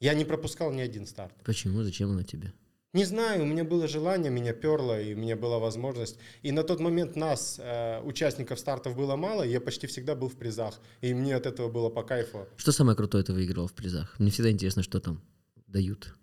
[0.00, 1.34] Я не пропускал ни один старт.
[1.44, 1.82] Почему?
[1.82, 2.52] Зачем она тебе?
[2.94, 6.16] Не знаю, у меня было желание, меня перло, и у меня была возможность.
[6.42, 10.28] И на тот момент нас, э, участников стартов, было мало, и я почти всегда был
[10.28, 10.80] в призах.
[11.02, 12.46] И мне от этого было по кайфу.
[12.56, 14.18] Что самое крутое ты выиграл в призах?
[14.18, 15.20] Мне всегда интересно, что там
[15.66, 16.14] дают.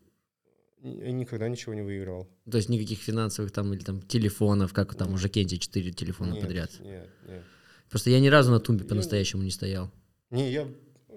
[0.81, 2.27] Я никогда ничего не выигрывал.
[2.49, 6.41] То есть никаких финансовых там или там телефонов, как там уже Кенти 4 телефона Нет,
[6.41, 6.71] подряд.
[6.79, 7.43] Нет, нет.
[7.89, 9.91] Просто я ни разу на тумбе по-настоящему не стоял.
[10.31, 10.67] Не, я,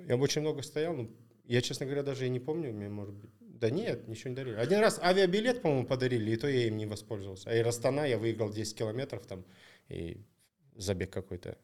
[0.06, 1.08] я очень много стоял, но
[1.46, 3.30] я, честно говоря, даже и не помню, мне может быть.
[3.60, 4.54] Да нет, ничего не дарили.
[4.54, 7.50] Один раз авиабилет, по-моему, подарили, и то я им не воспользовался.
[7.50, 9.44] А из Астана я выиграл 10 километров там,
[9.88, 10.18] и
[10.76, 11.56] забег какой-то.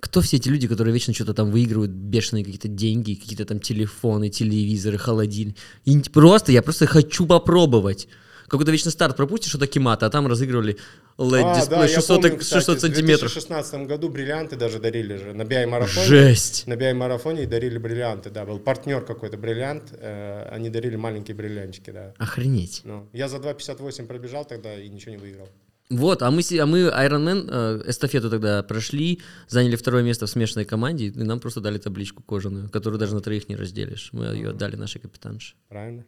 [0.00, 4.30] Кто все эти люди, которые вечно что-то там выигрывают, бешеные какие-то деньги, какие-то там телефоны,
[4.30, 5.56] телевизоры, холодильник?
[5.84, 8.08] И просто, я просто хочу попробовать.
[8.48, 10.76] Какой-то вечно старт пропустишь, что-то Кимата, а там разыгрывали
[11.18, 13.32] LED-дисплей я 600, помню, кстати, 600 В сантиметров.
[13.32, 16.06] 2016 году бриллианты даже дарили же на биомарафоне.
[16.06, 16.66] Жесть!
[16.66, 22.14] На биомарафоне дарили бриллианты, да, был партнер какой-то бриллиант, э, они дарили маленькие бриллиантики, да.
[22.18, 22.82] Охренеть.
[22.84, 25.48] Ну, я за 2.58 пробежал тогда и ничего не выиграл.
[25.90, 30.64] Вот, а мы, а мы Ironman э, эстафету тогда прошли, заняли второе место в смешанной
[30.64, 34.08] команде, и нам просто дали табличку кожаную, которую даже на троих не разделишь.
[34.12, 35.54] Мы ее отдали нашей капитанше.
[35.68, 36.06] Правильно?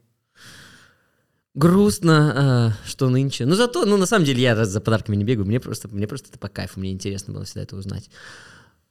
[1.54, 3.46] Грустно, а, что нынче.
[3.46, 6.30] Ну, зато, ну, на самом деле, я за подарками не бегаю, мне просто, мне просто
[6.30, 8.10] это по кайфу, мне интересно было всегда это узнать.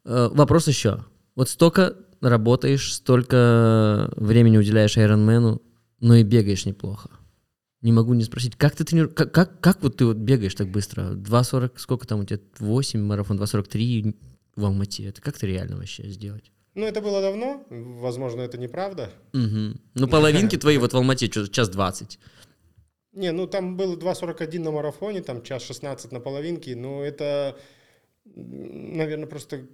[0.06, 1.04] Э, вопрос еще.
[1.36, 5.62] Вот столько работаешь, столько времени уделяешь Айронмену,
[6.00, 7.10] но и бегаешь неплохо.
[7.82, 10.70] Не могу не спросить, как ты тренируешь, как, как, как вот ты вот бегаешь так
[10.70, 11.16] быстро?
[11.16, 14.16] 2.40, сколько там у тебя, 8 марафон, 2.43
[14.56, 15.08] в Алмате.
[15.08, 16.52] Это как ты реально вообще сделать?
[16.76, 19.10] Ну, это было давно, возможно, это неправда.
[19.34, 19.80] Угу.
[19.96, 22.20] Ну, половинки твои вот в Алмате час 20.
[23.14, 27.58] Не, ну там было 2.41 на марафоне, там час 16 на половинке, но это,
[28.26, 29.68] наверное, просто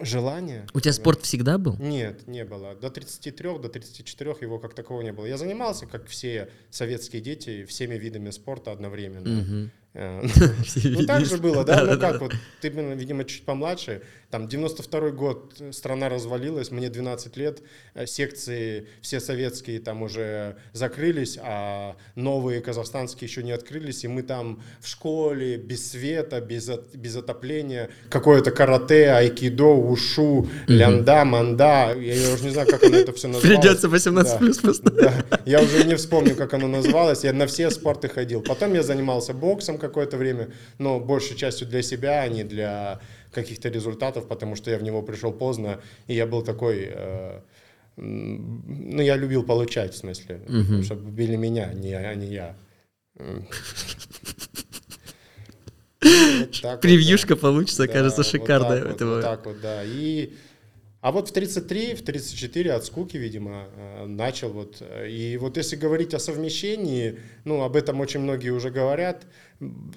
[0.00, 0.66] желание.
[0.74, 1.76] У тебя спорт всегда был?
[1.78, 2.74] Нет, не было.
[2.74, 5.26] До 33, до 34 его как такового не было.
[5.26, 9.40] Я занимался, как все советские дети, всеми видами спорта одновременно.
[9.40, 9.70] Угу.
[9.94, 10.26] Э,
[10.84, 11.84] ну, так же было, да?
[11.84, 14.02] Ну, как вот, ты, видимо, чуть помладше.
[14.30, 17.62] Там, 92-й год, страна развалилась, мне 12 лет,
[17.94, 24.22] э, секции все советские там уже закрылись, а новые казахстанские еще не открылись, и мы
[24.22, 32.34] там в школе без света, без, без отопления, какое-то карате, айкидо, ушу, лянда, манда, я
[32.34, 33.60] уже не знаю, как оно это все называлось.
[33.60, 34.80] Придется 18 плюс.
[34.80, 38.42] Да, я уже не вспомню, как оно называлось, я на все спорты ходил.
[38.42, 43.00] Потом я занимался боксом, какое-то время, но большей частью для себя, а не для
[43.32, 46.88] каких-то результатов, потому что я в него пришел поздно, и я был такой...
[46.92, 47.40] Э,
[47.96, 50.82] ну, я любил получать, в смысле, Мгм.
[50.82, 52.56] чтобы били меня, не, а не я.
[56.00, 57.40] Вот так вот, Превьюшка да.
[57.40, 58.80] получится, Да, кажется, вот шикарная.
[58.80, 59.14] так вот, этого.
[59.14, 59.82] вот так вот, да.
[59.84, 60.32] И,
[61.00, 64.76] а вот в 33, в 34 от скуки, видимо, э, начал вот.
[64.80, 69.22] э, И вот если говорить о совмещении, ну, об этом очень многие уже говорят,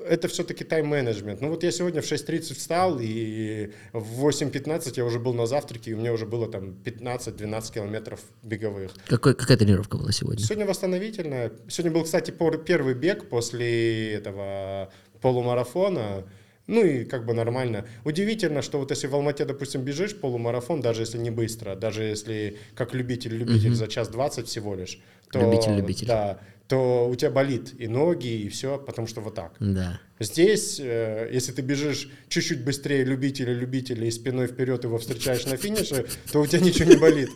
[0.07, 1.41] это все-таки тайм-менеджмент.
[1.41, 5.91] Ну, вот я сегодня в 6.30 встал, и в 8.15 я уже был на завтраке,
[5.91, 8.91] и у меня уже было там 15-12 километров беговых.
[9.07, 10.43] Какой, какая тренировка была сегодня?
[10.43, 11.51] Сегодня восстановительная.
[11.69, 12.31] Сегодня был, кстати,
[12.65, 14.91] первый бег после этого
[15.21, 16.23] полумарафона.
[16.67, 17.85] Ну и как бы нормально.
[18.03, 22.57] Удивительно, что вот если в Алмате, допустим, бежишь полумарафон, даже если не быстро, даже если
[22.75, 23.75] как любитель-любитель Мгм.
[23.75, 24.99] за час 20 всего лишь,
[25.31, 26.07] то, Любитель-любитель.
[26.07, 29.53] Да, то у тебя болит и ноги, и все, потому что вот так.
[29.59, 29.99] Да.
[30.19, 36.05] Здесь, э, если ты бежишь чуть-чуть быстрее любителя-любителя и спиной вперед его встречаешь на финише,
[36.31, 37.29] то у тебя ничего не болит.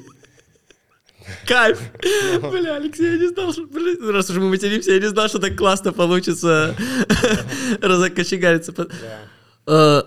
[1.48, 1.80] Кайф!
[2.52, 3.66] Бля, Алексей, я не знал, что...
[3.68, 6.76] Бля, раз уж мы материмся, я не знал, что так классно получится
[7.82, 8.74] разокочегариться.
[9.68, 10.02] Э,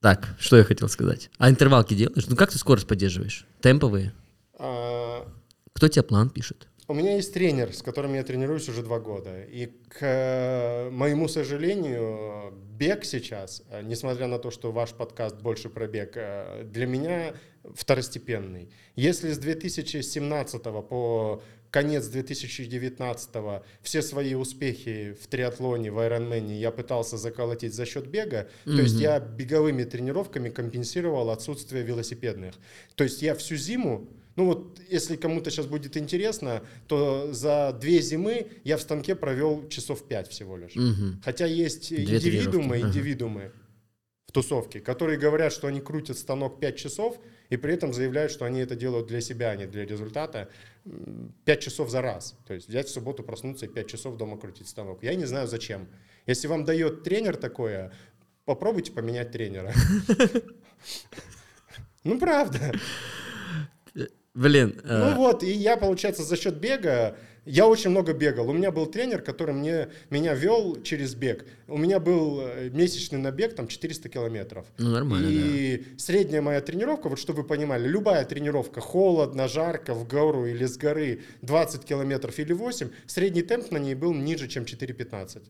[0.00, 1.30] Так, что я хотел сказать.
[1.38, 2.26] А интервалки делаешь?
[2.28, 3.44] Ну как ты скорость поддерживаешь?
[3.60, 4.14] Темповые?
[4.58, 5.26] А,
[5.74, 6.67] Кто тебе план пишет?
[6.90, 9.42] У меня есть тренер, с которым я тренируюсь уже два года.
[9.42, 15.68] И, к э, моему сожалению, бег сейчас, э, несмотря на то, что ваш подкаст больше
[15.68, 17.34] про бег, э, для меня
[17.74, 18.70] второстепенный.
[18.96, 27.18] Если с 2017 по конец 2019 все свои успехи в триатлоне, в айронмене я пытался
[27.18, 32.54] заколотить за счет бега, то есть я беговыми тренировками компенсировал отсутствие велосипедных.
[32.94, 34.08] То есть я всю зиму
[34.38, 39.68] ну вот, если кому-то сейчас будет интересно, то за две зимы я в станке провел
[39.68, 40.76] часов пять всего лишь.
[40.76, 41.20] Мгм.
[41.24, 42.86] Хотя есть Две индивидуумы, ага.
[42.86, 43.50] индивидуумы
[44.28, 47.18] в тусовке, которые говорят, что они крутят станок 5 часов,
[47.50, 50.48] и при этом заявляют, что они это делают для себя, а не для результата.
[51.44, 52.38] 5 часов за раз.
[52.46, 55.02] То есть взять в субботу, проснуться и 5 часов дома крутить станок.
[55.02, 55.88] Я не знаю зачем.
[56.26, 57.92] Если вам дает тренер такое,
[58.44, 59.74] попробуйте поменять тренера.
[62.04, 62.72] Ну, правда.
[64.38, 68.48] Блин, Ну э, вот, и я, получается, за счет бега, я очень много бегал.
[68.48, 71.44] У меня был тренер, который мне, меня вел через бег.
[71.66, 74.66] У меня был э, месячный набег, там 400 километров.
[74.78, 75.34] ну нормально, да.
[75.34, 80.66] И средняя моя тренировка, вот чтобы вы понимали, любая тренировка, холодно, жарко, в гору или
[80.66, 85.42] с горы, 20 километров или 8, средний темп на ней был ниже, чем 4.15.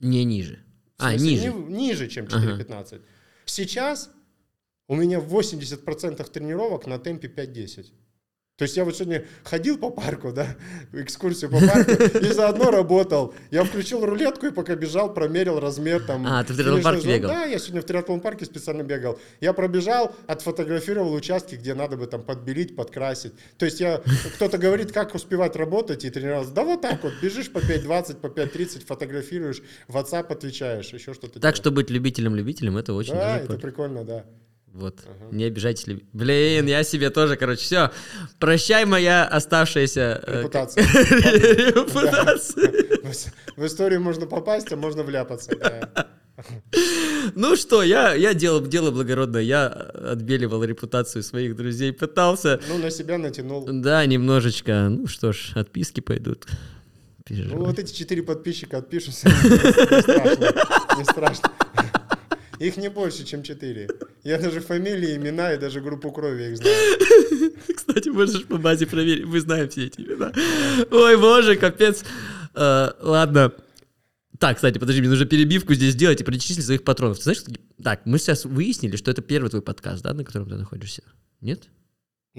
[0.00, 0.60] Не ниже.
[0.96, 1.52] А, ниже.
[1.52, 2.56] не- ниже, чем Ага.
[2.56, 3.02] 4.15.
[3.44, 4.10] Сейчас
[4.88, 7.86] у меня 80% тренировок на темпе 5.10.
[8.60, 10.46] То есть я вот сегодня ходил по парку, да,
[10.92, 13.32] экскурсию по парку, и заодно работал.
[13.50, 16.26] Я включил рулетку и пока бежал, промерил размер там.
[16.26, 17.14] А, ты в триатлон финишной парке зоны.
[17.14, 17.30] бегал?
[17.30, 19.18] Да, я сегодня в триатлон парке специально бегал.
[19.40, 23.32] Я пробежал, отфотографировал участки, где надо бы там подбелить, подкрасить.
[23.56, 24.02] То есть я,
[24.34, 26.52] кто-то говорит, как успевать работать и тренироваться.
[26.52, 31.32] Да вот так вот, бежишь по 5.20, по 5.30, фотографируешь, в WhatsApp отвечаешь, еще что-то.
[31.32, 31.56] Так делаешь.
[31.56, 34.26] что быть любителем-любителем, это очень Да, это прикольно, да.
[34.72, 35.34] Вот, Ага.
[35.36, 35.86] не обижайтесь.
[35.88, 37.90] люби- Блин, я себе тоже, короче, все.
[38.38, 40.22] Прощай, моя оставшаяся...
[40.26, 40.84] э, Репутация.
[41.74, 42.72] репутация.
[43.56, 45.50] В историю можно попасть, а можно вляпаться.
[47.34, 49.42] Ну что, я, я делал дело благородное.
[49.42, 52.60] Я отбеливал репутацию своих друзей, пытался.
[52.68, 53.66] Ну, на себя натянул.
[53.70, 54.88] Да, немножечко.
[54.88, 56.46] Ну что ж, отписки пойдут.
[57.26, 57.58] переживай.
[57.58, 59.28] Ну, вот эти четыре подписчика отпишутся.
[59.28, 60.96] Не страшно.
[60.98, 61.50] Не страшно.
[62.60, 63.88] Их не больше, чем четыре.
[64.22, 66.98] Я даже фамилии, имена и даже группу крови их знаю.
[67.74, 69.24] Кстати, можешь по базе проверить.
[69.24, 70.30] Мы знаем все эти имена.
[70.90, 72.04] Ой, боже, капец.
[72.54, 73.54] Э, ладно.
[74.38, 77.16] Так, кстати, подожди, мне нужно перебивку здесь сделать и перечислить своих патронов.
[77.16, 77.42] Ты знаешь,
[77.82, 81.02] так, мы сейчас выяснили, что это первый твой подкаст, да, на котором ты находишься?
[81.40, 81.70] Нет?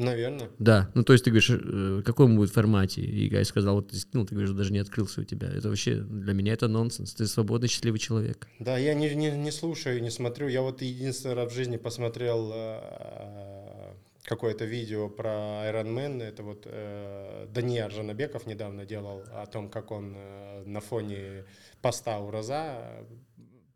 [0.01, 0.49] Наверное.
[0.57, 3.01] Да, ну то есть ты говоришь, э, в каком будет формате?
[3.01, 5.47] И я сказал, вот ты скинул, ты говоришь, даже не открылся у тебя.
[5.47, 7.13] Это вообще, для меня это нонсенс.
[7.13, 8.47] Ты свободный, счастливый человек.
[8.59, 10.47] Да, я не, не, не слушаю, не смотрю.
[10.47, 13.93] Я вот единственный раз в жизни посмотрел э,
[14.23, 15.29] какое-то видео про
[15.69, 16.23] Iron Man.
[16.23, 21.45] Это вот э, Данияр Жанабеков недавно делал о том, как он э, на фоне
[21.81, 23.05] поста Ураза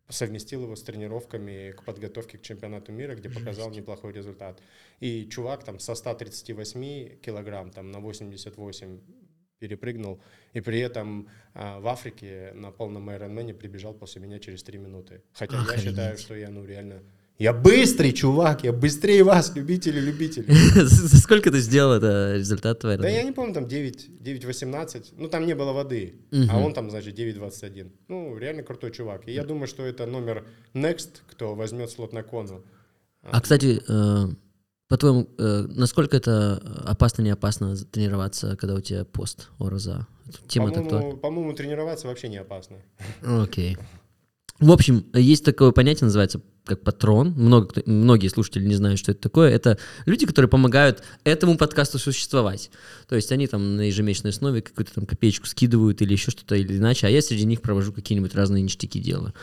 [0.09, 4.61] совместил его с тренировками к подготовке к чемпионату мира, где показал неплохой результат.
[4.99, 8.99] И чувак там со 138 килограмм там на 88
[9.59, 10.21] перепрыгнул,
[10.53, 15.23] и при этом а, в Африке на полном Ironman прибежал после меня через 3 минуты.
[15.33, 15.85] Хотя Охренеть.
[15.85, 17.03] я считаю, что я ну реально...
[17.37, 20.45] Я быстрый, чувак, я быстрее вас, любители, любители.
[20.75, 22.97] За сколько ты сделал это результат твой?
[22.97, 26.15] Да я не помню, там 9, 9.18, ну там не было воды,
[26.49, 27.91] а он там, значит, 9.21.
[28.07, 29.27] Ну, реально крутой чувак.
[29.27, 32.63] И я думаю, что это номер next, кто возьмет слот на кону.
[33.21, 34.27] А, кстати, э,
[34.87, 40.07] по-твоему, э, насколько это опасно, не опасно тренироваться, когда у тебя пост ОРЗА?
[40.47, 42.77] Тема так По-моему, по-моему, тренироваться вообще не опасно.
[43.23, 43.77] Окей.
[44.59, 47.33] В общем, есть такое понятие, называется как патрон.
[47.35, 49.51] Много многие слушатели не знают, что это такое.
[49.51, 52.71] Это люди, которые помогают этому подкасту существовать.
[53.07, 56.77] То есть они там на ежемесячной основе какую-то там копеечку скидывают или еще что-то или
[56.77, 59.33] иначе, а я среди них провожу какие-нибудь разные ништяки дела.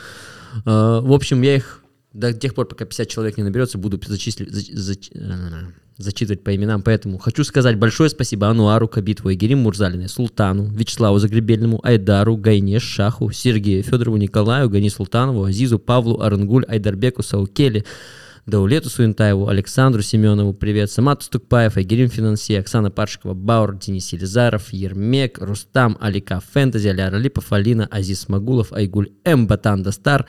[0.64, 1.81] Э, В общем, я их
[2.12, 6.54] до тех пор, пока 50 человек не наберется, буду зачисли- зач- зач- э, зачитывать по
[6.54, 6.82] именам.
[6.82, 13.30] Поэтому хочу сказать большое спасибо Ануару, Кабитову, Игорим Мурзалиной, Султану, Вячеславу Загребельному, Айдару, Гайнеш, Шаху,
[13.30, 17.84] Сергею Федорову, Николаю, Гани Султанову, Азизу, Павлу, Арангуль, Айдарбеку, Саукели,
[18.44, 25.38] Даулету Суинтаеву, Александру Семенову, привет, Самату Стукпаев, Айгерим Финансе, Оксана Паршикова, Баур, Денис Елизаров, Ермек,
[25.38, 30.26] Рустам, Алика Фэнтези, Аляр Алипов, Алина, Азиз Магулов, Айгуль М, Батан Дастар,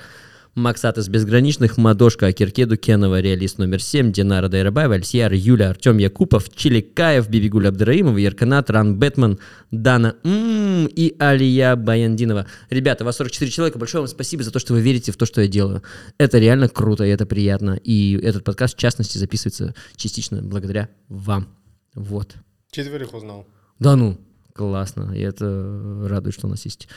[0.55, 6.53] Максат из безграничных, Мадошка, Акиркеду, Кенова, Реалист номер 7, Динара Дайрабаева, Альсияр, Юля, Артем Якупов,
[6.55, 9.39] Чиликаев, Бибигуль Абдраимов, Ярканат, Ран Бэтмен,
[9.71, 12.45] Дана М, и Алия Баяндинова.
[12.69, 15.41] Ребята, вас 44 человека, большое вам спасибо за то, что вы верите в то, что
[15.41, 15.81] я делаю.
[16.19, 17.79] Это реально круто, и это приятно.
[17.83, 21.47] И этот подкаст, в частности, записывается частично благодаря вам.
[21.95, 22.35] Вот.
[22.69, 23.47] Четверых узнал.
[23.79, 24.19] Да ну,
[24.53, 25.13] классно.
[25.15, 26.87] И это радует, что у нас есть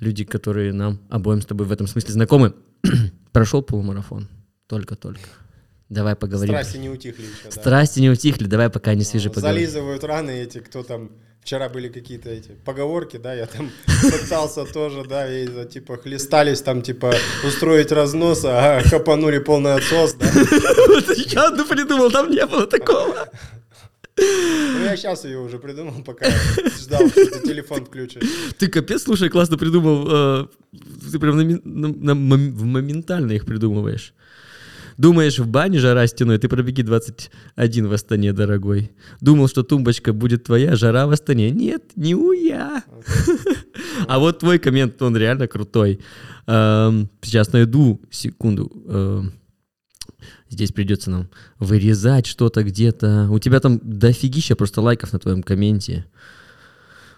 [0.00, 2.52] люди, которые нам обоим с тобой в этом смысле знакомы.
[3.32, 4.28] Прошел полумарафон.
[4.66, 5.28] Только-только.
[5.88, 6.54] Давай поговорим.
[6.54, 7.50] Страсти не утихли еще, да.
[7.50, 9.58] Страсти не утихли, давай пока не свежи Ну, поговорим.
[9.60, 11.10] Зализывают раны эти, кто там...
[11.42, 13.70] Вчера были какие-то эти поговорки, да, я там
[14.02, 20.14] пытался тоже, да, и за, типа хлестались там, типа, устроить разнос, а хапанули полный отсос,
[20.14, 20.26] да.
[20.88, 23.30] Вот я одну придумал, там не было такого.
[24.20, 26.26] Ну, я сейчас ее уже придумал, пока
[26.80, 28.22] ждал, что телефон включишь.
[28.58, 30.06] Ты капец, слушай, классно придумал.
[30.10, 30.46] э,
[31.12, 34.14] Ты прям моментально их придумываешь.
[34.98, 38.90] Думаешь, в бане жара стеной, ты пробеги 21 в Астане, дорогой.
[39.22, 41.50] Думал, что тумбочка будет твоя, жара в Астане.
[41.50, 42.84] Нет, не уя.
[44.08, 46.00] А вот твой коммент, он реально крутой.
[46.46, 48.70] Эм, Сейчас найду, секунду.
[50.50, 53.28] Здесь придется нам вырезать что-то где-то.
[53.30, 56.06] У тебя там дофигища просто лайков на твоем комменте.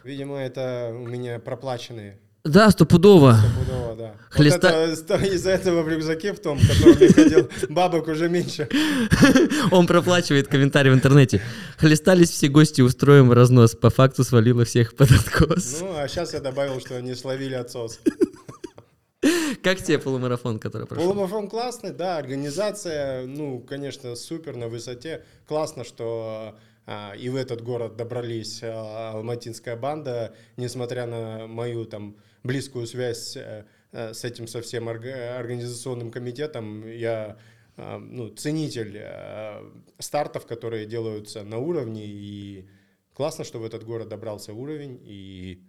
[0.05, 2.19] Видимо, это у меня проплаченные.
[2.45, 3.39] Да, стопудово.
[3.39, 4.15] Стопудово, да.
[4.31, 8.29] Хлеста- Вот это, из-за этого в рюкзаке в том, в котором я ходил, бабок уже
[8.29, 8.69] меньше.
[9.71, 11.41] Он проплачивает комментарий в интернете.
[11.79, 13.77] Хлестались все гости, устроим разнос.
[13.77, 15.79] По факту свалило всех под откос.
[15.81, 18.01] Ну, а сейчас я добавил, что они словили отсос.
[19.63, 21.07] Как тебе полумарафон, который прошел?
[21.07, 25.25] Полумарафон классный, да, организация, ну, конечно, супер на высоте.
[25.47, 26.57] Классно, что
[26.87, 33.37] а, и в этот город добрались а, алматинская банда, несмотря на мою там близкую связь
[33.37, 37.39] э, э, с этим совсем орга- организационным комитетом, я
[37.77, 42.69] а, ну, ценитель а, стартов, которые делаются на уровне, и
[43.15, 45.63] классно, что в этот город добрался уровень, и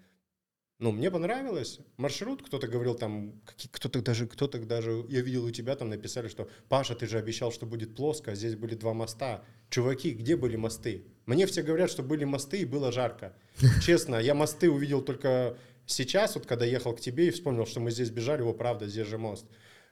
[0.80, 1.80] ну, мне понравилось.
[1.98, 6.50] Маршрут, кто-то говорил там, кто-то даже, кто-то даже, я видел у тебя там написали, что
[6.68, 9.44] Паша, ты же обещал, что будет плоско, а здесь были два моста.
[9.70, 11.06] Чуваки, где были мосты?
[11.26, 13.34] Мне все говорят, что были мосты и было жарко.
[13.82, 17.92] Честно, я мосты увидел только сейчас, вот когда ехал к тебе и вспомнил, что мы
[17.92, 19.46] здесь бежали, о, правда, здесь же мост.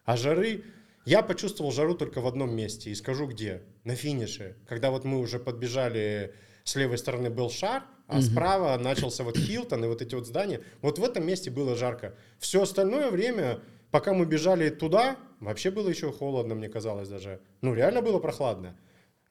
[0.04, 0.64] А жары,
[1.06, 3.62] я почувствовал жару только в одном месте, и скажу где.
[3.84, 4.58] На финише.
[4.68, 9.86] Когда вот мы уже подбежали с левой стороны был шар, а справа начался вот Хилтон
[9.86, 10.62] и вот эти вот здания.
[10.82, 12.14] Вот в этом месте было жарко.
[12.40, 17.40] Все остальное время, пока мы бежали туда, вообще было еще холодно, мне казалось даже.
[17.62, 18.76] Ну, реально было прохладно.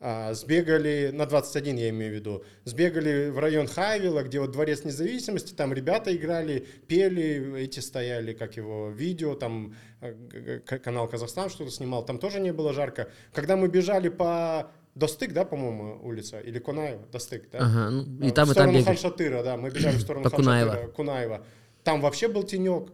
[0.03, 4.83] А, сбегали, на 21 я имею в виду, сбегали в район Хайвилла, где вот Дворец
[4.83, 11.71] Независимости, там ребята играли, пели, эти стояли, как его, видео, там э, канал Казахстан что-то
[11.71, 13.11] снимал, там тоже не было жарко.
[13.35, 17.59] Когда мы бежали по Достык, да, по-моему, улица, или Кунаева, Достык, да?
[17.59, 18.85] Ага, ну, и А, там, в и там сторону бегали.
[18.85, 20.71] Ханшатыра, да, мы бежали в сторону По Кунаева.
[20.71, 21.47] Ханшатыра, Кунаева.
[21.83, 22.93] Там вообще был тенек.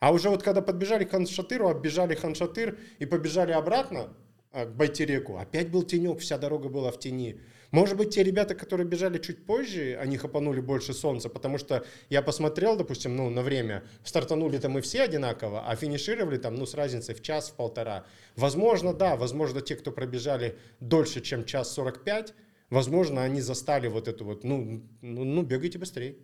[0.00, 4.08] А уже вот когда подбежали к Ханшатыру, оббежали Ханшатыр и побежали обратно
[4.50, 7.40] а, к Байтереку, опять был тенек, вся дорога была в тени.
[7.70, 12.20] Может быть, те ребята, которые бежали чуть позже, они хапанули больше солнца, потому что я
[12.20, 17.14] посмотрел, допустим, ну, на время, стартанули-то мы все одинаково, а финишировали там, ну, с разницей
[17.14, 18.04] в час, в полтора.
[18.36, 22.34] Возможно, да, возможно, те, кто пробежали дольше, чем час 45,
[22.70, 26.16] возможно, они застали вот эту вот, ну, ну, ну бегайте быстрее,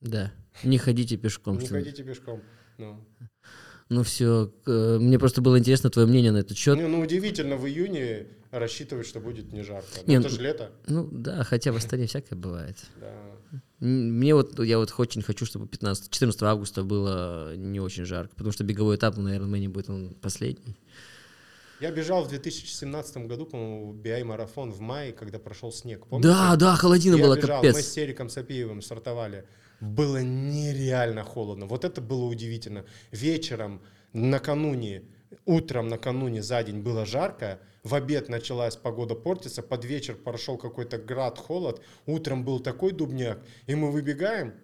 [0.00, 1.58] Да, не ходите пешком.
[1.58, 2.42] не ходите пешком.
[2.78, 3.04] Ну.
[3.88, 6.78] Ну все, мне просто было интересно твое мнение на этот счет.
[6.78, 9.88] Ну, ну, удивительно в июне рассчитывать, что будет не жарко.
[9.96, 10.70] Ну, Не, это ну- же лето.
[10.86, 12.76] Ну да, хотя в Астане всякое бывает.
[13.00, 13.60] Да.
[13.80, 18.52] Мне вот, я вот очень хочу, чтобы 15, 14 августа было не очень жарко, потому
[18.52, 20.76] что беговой этап, наверное, Ironman будет он последний.
[21.80, 26.06] Я бежал в 2017 году, по-моему, BI-марафон в мае, когда прошел снег.
[26.06, 26.28] Помните?
[26.28, 27.86] Да, да, холодина Я была бежал, мы с капец.
[27.86, 29.46] Сериком Сапиевым стартовали.
[29.80, 31.66] Было нереально холодно.
[31.66, 32.84] Вот это было удивительно.
[33.12, 35.04] Вечером, накануне,
[35.44, 40.98] утром накануне за день было жарко, в обед началась погода портиться, под вечер прошел какой-то
[40.98, 44.54] град, холод, утром был такой дубняк, и мы выбегаем,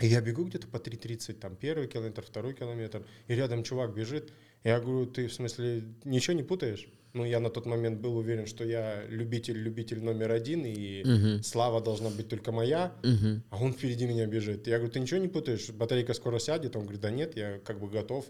[0.00, 4.32] и я бегу где-то по 3.30, там первый километр, второй километр, и рядом чувак бежит.
[4.64, 6.88] Я говорю, ты в смысле ничего не путаешь?
[7.14, 11.42] Ну, я на тот момент был уверен, что я любитель-любитель номер один, и Мгм.
[11.42, 13.42] слава должна быть только моя, Мгм.
[13.50, 14.66] а он впереди меня бежит.
[14.66, 15.68] Я говорю, ты ничего не путаешь?
[15.70, 16.74] Батарейка скоро сядет.
[16.74, 18.24] Он говорит, да нет, я как бы готов.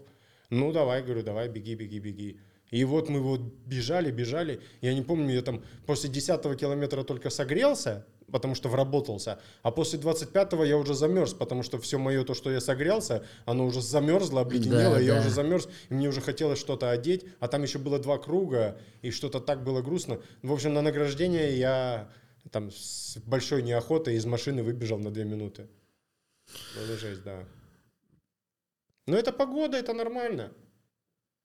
[0.49, 2.37] Ну, давай, говорю, давай, беги, беги, беги.
[2.71, 4.59] И вот мы вот бежали, бежали.
[4.81, 9.99] Я не помню, я там после 10 километра только согрелся, потому что вработался, а после
[9.99, 14.41] 25-го я уже замерз, потому что все мое то, что я согрелся, оно уже замерзло,
[14.41, 15.19] обледенело, Да, и я да.
[15.21, 19.11] уже замерз, и мне уже хотелось что-то одеть, а там еще было два круга, и
[19.11, 20.19] что-то так было грустно.
[20.41, 22.09] В общем, на награждение я
[22.51, 25.67] там с большой неохотой из машины выбежал на две минуты.
[26.75, 27.45] Ну, жесть, да.
[29.05, 30.51] Но это погода, это нормально.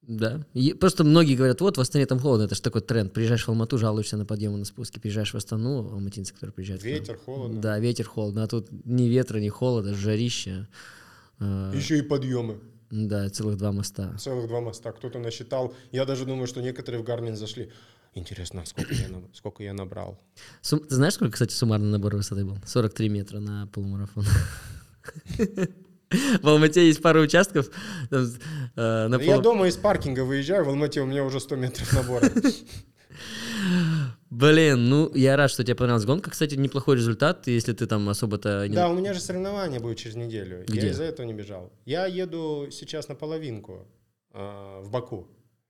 [0.02, 0.46] Да.
[0.54, 3.12] И просто многие говорят, вот в Астане там холодно, это же такой тренд.
[3.12, 4.98] Приезжаешь в Алмату, жалуешься на подъемы, на спуски.
[4.98, 6.82] Приезжаешь в Астану, алматинцы, которые приезжают.
[6.82, 7.60] Ветер, холодно.
[7.60, 8.44] Да, ветер, холодно.
[8.44, 10.66] А тут ни ветра, ни холода, жарище.
[11.40, 12.58] А, Еще и подъемы.
[12.90, 14.16] Да, целых два моста.
[14.18, 14.92] Целых два моста.
[14.92, 15.74] Кто-то насчитал.
[15.92, 17.70] Я даже думаю, что некоторые в Гармин зашли.
[18.14, 20.18] Интересно, сколько я, сколько я набрал.
[20.62, 22.56] Сум- Ты знаешь, сколько, кстати, суммарный набор высоты был?
[22.64, 24.24] 43 метра на полумарафон.
[26.10, 27.68] В Алмате есть пару участков.
[28.10, 28.24] там,
[28.76, 31.92] э, на Я полу- дома из паркинга выезжаю, в Алмате у меня уже 100 метров
[31.92, 32.30] набора.
[34.30, 36.30] Блин, ну я рад, что тебе понравилась гонка.
[36.30, 38.74] Кстати, неплохой результат, если ты там особо-то не...
[38.74, 40.64] Да, у меня же соревнования будет через неделю.
[40.66, 40.80] Где?
[40.80, 41.72] Я из-за этого не бежал.
[41.86, 43.86] Я еду сейчас на половинку
[44.32, 45.26] а, в Баку.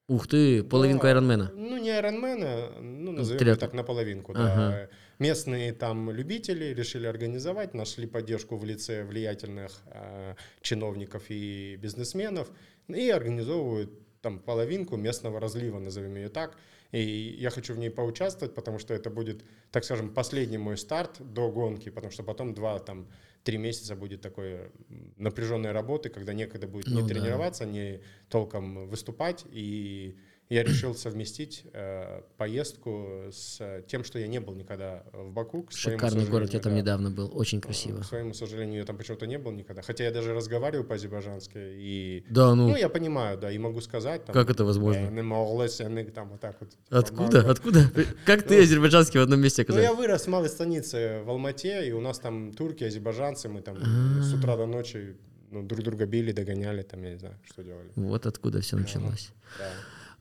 [0.08, 1.08] Ух ты, половинку Да.
[1.08, 1.52] Айронмена.
[1.54, 4.32] Ну, не Айронмена, ну, назовем это так, на половинку.
[4.34, 4.54] Ага.
[4.56, 4.88] Да.
[5.18, 12.50] Местные там любители решили организовать, нашли поддержку в лице влиятельных а, чиновников и бизнесменов
[12.86, 13.90] и организовывают
[14.20, 16.56] там половинку местного разлива, назовем ее так.
[16.92, 21.16] И я хочу в ней поучаствовать, потому что это будет, так скажем, последний мой старт
[21.20, 23.08] до гонки, потому что потом два, там,
[23.44, 24.70] три месяца будет такой
[25.16, 27.08] напряженной работы, когда некогда будет Ну не да.
[27.08, 28.00] тренироваться, не
[28.30, 29.44] толком выступать.
[29.50, 30.16] И
[30.48, 35.64] я решил совместить э, поездку с тем, что я не был никогда в Баку.
[35.64, 36.78] К Шикарный город, я там да.
[36.78, 38.00] недавно был, очень красиво.
[38.00, 39.82] К своему сожалению, я там почему-то не был никогда.
[39.82, 41.58] Хотя я даже разговариваю по-азербайджански.
[41.58, 44.24] И, Да, ну, ну, я понимаю, да, и могу сказать.
[44.24, 45.00] Там, как это возможно?
[45.00, 46.70] «Э, не там вот так вот.
[46.88, 47.42] Откуда?
[47.42, 47.50] Помогу.
[47.50, 47.90] Откуда?
[48.24, 50.00] Как ты азербайджанский в одном месте Ну, я оказался?
[50.00, 54.22] вырос в малой станице в Алмате, и у нас там турки, азербайджанцы, мы там А.
[54.22, 55.16] с утра до ночи
[55.50, 57.90] ну, друг друга били, догоняли, там, я не знаю, что делали.
[57.96, 59.30] Вот откуда все началось.
[59.58, 59.70] Да.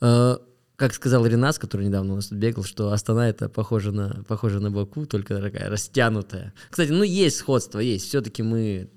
[0.01, 0.37] Э,
[0.75, 4.59] Как сказал Ренас, который недавно у нас тут бегал, что Астана это похоже на, похоже
[4.59, 6.53] на Баку, только такая растянутая.
[6.69, 8.05] Кстати, ну есть сходство, есть.
[8.07, 8.89] Все-таки мы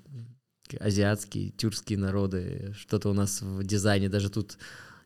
[0.78, 4.58] азиатские, тюркские народы, что-то у нас в дизайне, даже тут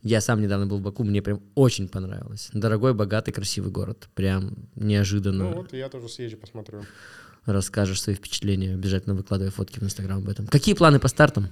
[0.02, 2.50] я сам недавно был в Баку, мне прям очень понравилось.
[2.52, 4.08] Дорогой, богатый, красивый город.
[4.14, 6.82] Прям неожиданно Ну вот, я тоже съезжу, посмотрю.
[7.46, 10.46] расскажешь свои впечатления, обязательно выкладывай фотки в Инстаграм об этом.
[10.48, 11.48] Какие планы по стартам?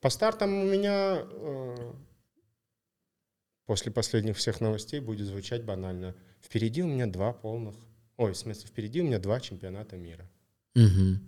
[0.00, 1.76] По стартам у меня э,
[3.66, 6.14] после последних всех новостей будет звучать банально.
[6.42, 7.74] Впереди у меня два полных
[8.16, 10.26] Ой, в смысле, впереди у меня два чемпионата мира.
[10.74, 11.20] Мгм.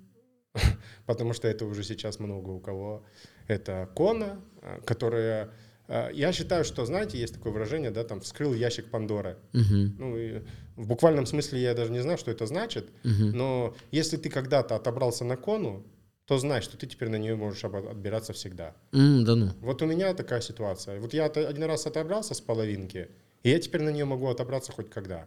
[1.06, 3.04] Потому что это уже сейчас много у кого.
[3.46, 5.50] Это Кона, а, которая...
[5.86, 9.36] а, Я считаю, что, знаете, есть такое выражение, да, там, вскрыл ящик Пандоры.
[9.52, 9.96] Мгм.
[9.98, 10.42] Ну, и
[10.76, 13.32] в буквальном смысле я даже не знаю, что это значит, Мгм.
[13.36, 15.84] но если ты когда-то отобрался на Кону,
[16.28, 18.74] то знай, что ты теперь на нее можешь отбираться всегда.
[18.92, 19.48] М, Да ну.
[19.60, 21.00] Вот у меня такая ситуация.
[21.00, 23.08] Вот я один раз отобрался с половинки,
[23.42, 25.26] и я теперь на нее могу отобраться хоть когда.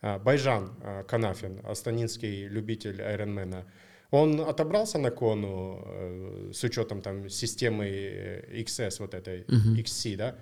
[0.00, 3.66] А, Байжан а, Канафин, астанинский любитель Айронмена,
[4.12, 9.74] он отобрался на кону э, с учетом там системы э, XS, вот этой Мгм.
[9.74, 10.36] XC, да,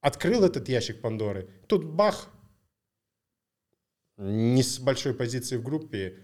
[0.00, 2.30] открыл этот ящик Пандоры, тут бах,
[4.18, 6.16] не с большой позиции в группе,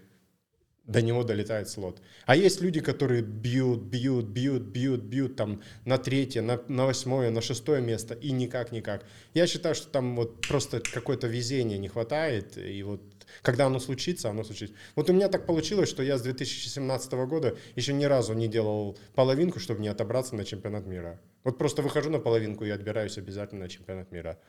[0.87, 2.01] до него долетает слот.
[2.25, 7.29] А есть люди, которые бьют, бьют, бьют, бьют, бьют там на третье, на, на восьмое,
[7.29, 9.05] на шестое место и никак-никак.
[9.33, 13.01] Я считаю, что там вот просто какое-то везение не хватает, и вот
[13.41, 14.75] когда оно случится, оно случится.
[14.95, 18.97] Вот у меня так получилось, что я с 2017 года еще ни разу не делал
[19.13, 21.19] половинку, чтобы не отобраться на чемпионат мира.
[21.43, 24.39] Вот просто выхожу на половинку и отбираюсь обязательно на чемпионат мира.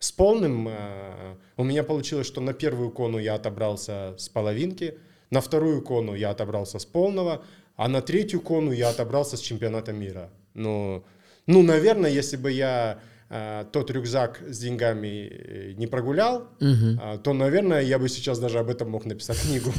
[0.00, 4.98] С полным э, у меня получилось, что на первую кону я отобрался с половинки,
[5.30, 7.42] на вторую кону я отобрался с полного,
[7.76, 10.30] а на третью кону я отобрался с чемпионата мира.
[10.54, 11.04] Ну,
[11.46, 12.98] ну наверное, если бы я
[13.30, 16.98] э, тот рюкзак с деньгами э, не прогулял, Мгм.
[17.02, 19.72] а, то, наверное, я бы сейчас даже об этом мог написать книгу.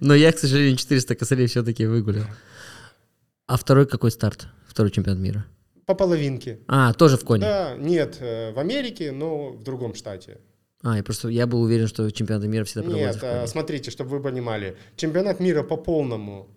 [0.00, 2.26] Но я, к сожалению, 400 косарей все-таки выгулял.
[3.46, 4.46] А второй какой старт?
[4.66, 5.44] Второй чемпионат мира.
[5.86, 6.60] По половинке.
[6.68, 7.42] А, тоже в коне.
[7.42, 10.38] Да, нет, э, в Америке, но в другом штате.
[10.82, 14.10] А, я просто я был уверен, что чемпионаты мира всегда проводятся Нет, э, смотрите, чтобы
[14.10, 16.48] вы понимали, чемпионат мира по полному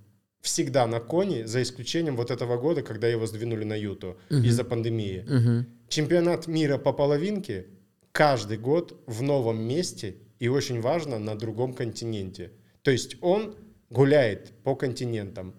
[0.41, 5.26] всегда на коне, за исключением вот этого года, когда его сдвинули на Юту из-за пандемии.
[5.28, 5.65] Мгм.
[5.89, 7.67] Чемпионат мира по половинке
[8.11, 12.51] каждый год в новом месте и очень важно на другом континенте.
[12.82, 13.55] То есть он
[13.89, 15.55] гуляет по континентам.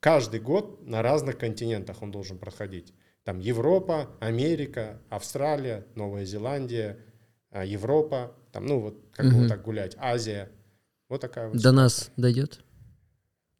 [0.00, 2.94] Каждый год на разных континентах он должен проходить.
[3.24, 6.98] Там Европа, Америка, Австралия, Новая Зеландия,
[7.52, 9.40] Европа, там, ну вот как бы Мгм.
[9.42, 10.48] вот так гулять, Азия.
[11.08, 11.76] Вот такая вот До ситуация.
[11.82, 12.60] нас дойдет?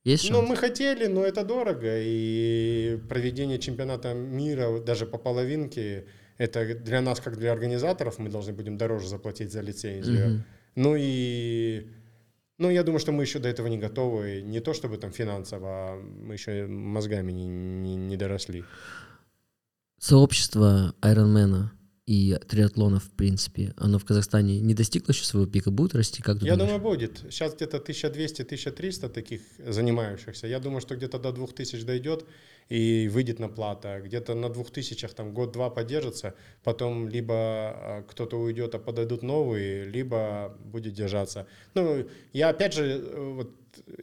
[0.05, 0.49] Есть Ну, шанс?
[0.51, 1.99] мы хотели, но это дорого.
[2.01, 6.07] И проведение чемпионата мира даже по половинке,
[6.39, 10.29] это для нас, как для организаторов, мы должны будем дороже заплатить за лицензию.
[10.29, 10.45] Мгм.
[10.77, 11.89] Ну и...
[12.59, 14.43] Ну, я думаю, что мы еще до этого не готовы.
[14.43, 18.65] Не то чтобы там финансово, а мы еще мозгами не, не- не доросли.
[19.99, 21.73] Сообщество Айронмена
[22.09, 26.23] и триатлонов, в принципе, оно в Казахстане не достигло еще своего пика, будет расти?
[26.23, 26.59] Как Я думаешь?
[26.59, 27.19] думаю, будет.
[27.31, 30.47] Сейчас где-то 1200-1300 таких занимающихся.
[30.47, 32.25] Я думаю, что где-то до 2000 дойдет
[32.71, 34.01] и выйдет на плата.
[34.03, 36.35] Где-то на 2000 там год-два поддержится,
[36.65, 41.47] потом либо а, кто-то уйдет, а подойдут новые, либо будет держаться.
[41.75, 43.51] Ну, я опять же, э, вот,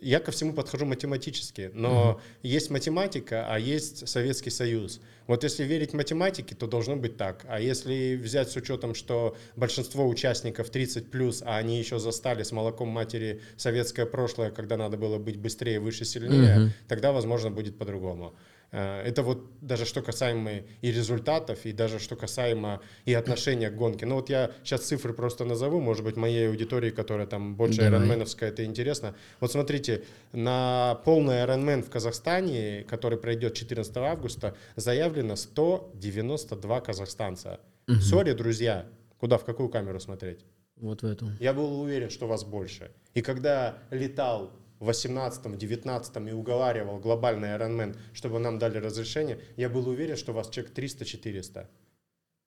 [0.01, 5.01] я ко всему подхожу математически, но есть математика, а есть Советский Союз.
[5.27, 7.45] Вот если верить математике, то должно быть так.
[7.47, 12.51] А если взять с учетом, что большинство участников 30 плюс, а они еще застали с
[12.51, 16.73] молоком матери советское прошлое, когда надо было быть быстрее, выше, сильнее, Мгм.
[16.87, 18.35] тогда, возможно, будет по-другому.
[18.75, 20.51] Э, Это вот даже что касаемо
[20.81, 24.05] и результатов, и даже что касаемо и отношения к гонке.
[24.05, 28.49] Ну вот я сейчас цифры просто назову, может быть, моей аудитории, которая там больше айронменовская,
[28.49, 29.15] это интересно.
[29.39, 30.03] Вот смотрите,
[30.33, 37.59] на полный айронмен в Казахстане, который пройдет 14 августа, заявлено 192 казахстанца.
[38.01, 38.85] Сори, друзья,
[39.19, 40.45] куда, в какую камеру смотреть?
[40.75, 41.29] Вот в эту.
[41.39, 42.91] Я был уверен, что вас больше.
[43.13, 49.69] И когда летал в 18-м, 19-м и уговаривал глобальный Ironman, чтобы нам дали разрешение, я
[49.69, 51.67] был уверен, что вас человек 300-400.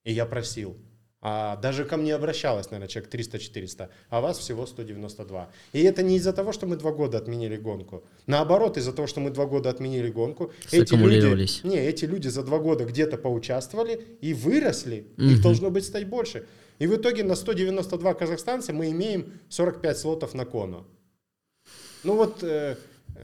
[0.04, 0.76] И я просил.
[1.20, 5.50] А даже ко мне обращалось, наверное, человек 300-400, а вас всего 192.
[5.72, 8.04] И это не из-за того, что мы два года отменили гонку.
[8.26, 12.44] Наоборот, из-за того, что мы два года отменили гонку, эти люди, не, эти люди за
[12.44, 15.08] два года где-то поучаствовали и выросли.
[15.16, 15.30] Мгм.
[15.30, 16.46] Их должно быть стать больше.
[16.78, 20.86] И в итоге на 192 казахстанца мы имеем 45 слотов на кону.
[22.04, 22.76] Ну вот э,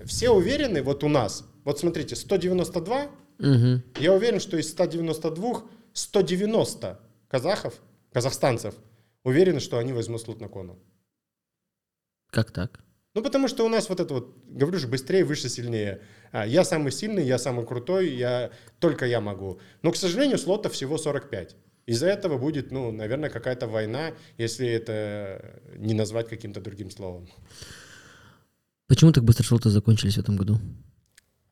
[0.05, 3.83] все уверены, вот у нас, вот смотрите, 192, Мгм.
[3.99, 7.75] я уверен, что из 192 190 казахов,
[8.13, 8.75] казахстанцев
[9.25, 10.79] уверены, что они возьмут слот на кону.
[12.31, 12.81] Как так?
[13.15, 16.01] Ну, потому что у нас вот это вот, говорю же, быстрее, выше, сильнее.
[16.33, 19.61] А, я самый сильный, я самый крутой, я, только я могу.
[19.83, 21.55] Но, к сожалению, слотов всего 45.
[21.87, 27.29] Из-за этого будет, ну, наверное, какая-то война, если это не назвать каким-то другим словом.
[28.87, 30.59] Почему так быстро слоты закончились в этом году?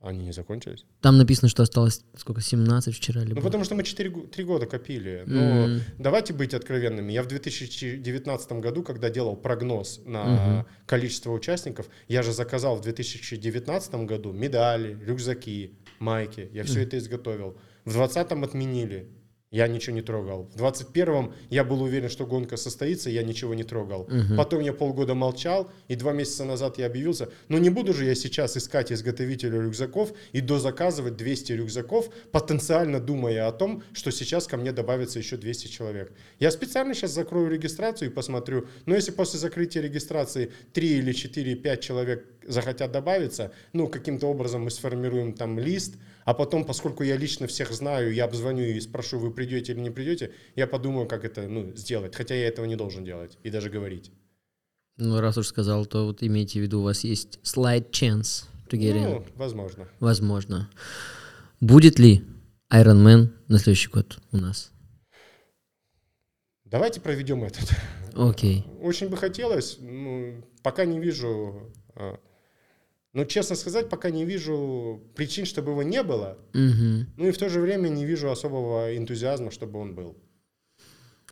[0.01, 0.85] Они не закончились?
[1.01, 3.37] Там написано, что осталось сколько, 17 вчера либо?
[3.37, 5.23] Ну, потому что мы 4, 3 года копили.
[5.27, 5.81] Но М.
[5.99, 7.13] давайте быть откровенными.
[7.13, 10.67] Я в 2019 году, когда делал прогноз на Мгм.
[10.87, 16.51] количество участников, я же заказал в 2019 году медали, рюкзаки, майки.
[16.53, 17.57] Я все это изготовил.
[17.85, 19.09] В 2020 отменили.
[19.53, 20.49] Я ничего не трогал.
[20.55, 24.09] В 21-м я был уверен, что гонка состоится, я ничего не трогал.
[24.09, 24.37] Мгм.
[24.37, 27.29] Потом я полгода молчал, и два месяца назад я объявился.
[27.49, 33.47] Но не буду же я сейчас искать изготовителя рюкзаков и дозаказывать 200 рюкзаков, потенциально думая
[33.47, 36.13] о том, что сейчас ко мне добавится еще 200 человек.
[36.41, 38.67] Я специально сейчас закрою регистрацию и посмотрю.
[38.87, 44.63] Но если после закрытия регистрации 3 или 4, 5 человек захотят добавиться, ну, каким-то образом
[44.63, 49.19] мы сформируем там лист, а потом, поскольку я лично всех знаю, я обзвоню и спрошу,
[49.19, 52.15] вы придете или не придете, я подумаю, как это ну, сделать.
[52.15, 54.13] Хотя я этого не должен делать и даже говорить.
[54.97, 58.79] Ну, раз уж сказал, то вот имейте в виду, у вас есть slight chance to
[58.79, 59.09] get in.
[59.09, 59.89] Ну, возможно.
[60.01, 60.71] Возможно.
[61.61, 62.25] Будет ли
[62.73, 64.71] Iron Man на следующий год у нас?
[66.65, 67.71] Давайте проведем этот.
[68.15, 68.65] Окей.
[68.81, 71.73] Очень бы хотелось, ну, пока не вижу,
[73.13, 77.07] ну, честно сказать, пока не вижу причин, чтобы его не было, Мгм.
[77.17, 80.17] ну и в то же время не вижу особого энтузиазма, чтобы он был.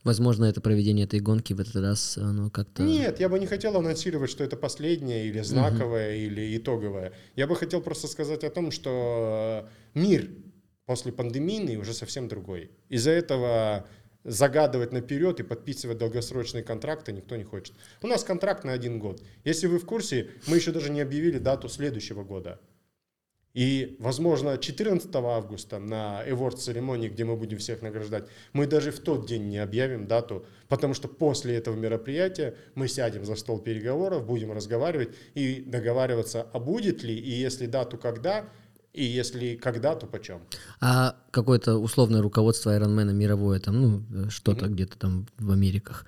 [0.02, 2.82] Возможно, это проведение этой гонки в этот раз, оно как-то...
[2.82, 7.12] Нет, я бы не хотел анонсировать, что это последнее или знаковое, или итоговое.
[7.36, 10.31] Я бы хотел просто сказать о том, что мир
[10.86, 12.70] после пандемийный уже совсем другой.
[12.89, 13.86] Из-за этого
[14.25, 17.75] загадывать наперед и подписывать долгосрочные контракты никто не хочет.
[18.03, 19.23] У нас контракт на один год.
[19.45, 22.61] Если вы в курсе, мы еще даже не объявили дату следующего года.
[23.53, 29.01] И, возможно, 14 августа на Award церемонии, где мы будем всех награждать, мы даже в
[29.01, 34.25] тот день не объявим дату, потому что после этого мероприятия мы сядем за стол переговоров,
[34.25, 38.49] будем разговаривать и договариваться, а будет ли, и если да, то когда,
[38.93, 40.41] и если когда, то почем.
[40.81, 46.07] А какое-то условное руководство Ironman мировое, там, ну, э, что-то где-то там в Америках,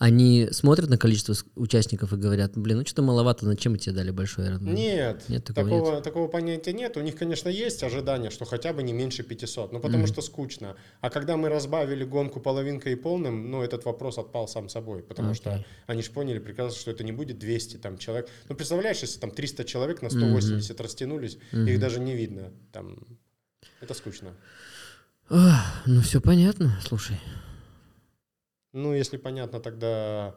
[0.00, 4.10] они смотрят на количество участников и говорят, блин, ну что-то маловато, зачем мы тебе дали
[4.10, 4.72] большой Ironman?
[4.72, 6.96] Нет, Нет, такого такого, такого понятия нет.
[6.96, 10.74] У них, конечно, есть ожидание, что хотя бы не меньше 500, но потому что скучно.
[11.02, 15.34] А когда мы разбавили гонку половинкой и полным, ну, этот вопрос отпал сам собой, потому
[15.34, 15.66] что Окей.
[15.86, 18.30] они же поняли прекрасно, что это не будет 200 там, человек.
[18.48, 22.54] Ну, представляешь, если там 300 человек на 180 растянулись, их даже не видно.
[22.72, 22.96] Там,
[23.82, 24.34] это скучно.
[25.28, 27.20] Ну все понятно, слушай,
[28.72, 30.34] Ну, если понятно, тогда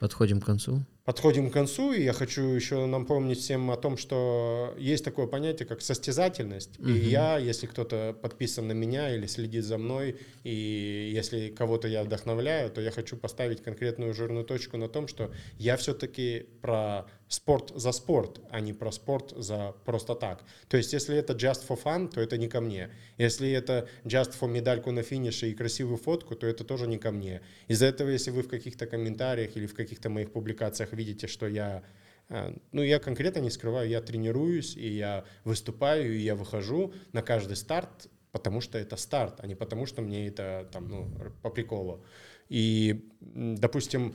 [0.00, 0.84] подходим к концу.
[1.10, 5.66] Подходим к концу, и я хочу еще напомнить всем о том, что есть такое понятие,
[5.66, 6.78] как состязательность.
[6.78, 12.04] И я, если кто-то подписан на меня или следит за мной, и если кого-то я
[12.04, 17.72] вдохновляю, то я хочу поставить конкретную жирную точку на том, что я все-таки про спорт
[17.74, 20.44] за спорт, а не про спорт за просто так.
[20.68, 22.90] То есть, если это just for fun, то это не ко мне.
[23.18, 27.12] Если это just for медальку на финише и красивую фотку, то это тоже не ко
[27.12, 27.40] мне.
[27.68, 31.82] Из-за этого, если вы в каких-то комментариях или в каких-то моих публикациях видите, что я
[32.28, 37.22] э, ну, я конкретно не скрываю, я тренируюсь, и я выступаю, и я выхожу на
[37.22, 41.10] каждый старт, потому что это старт, а не потому что мне это там, ну,
[41.42, 42.04] по приколу.
[42.48, 44.14] И, допустим,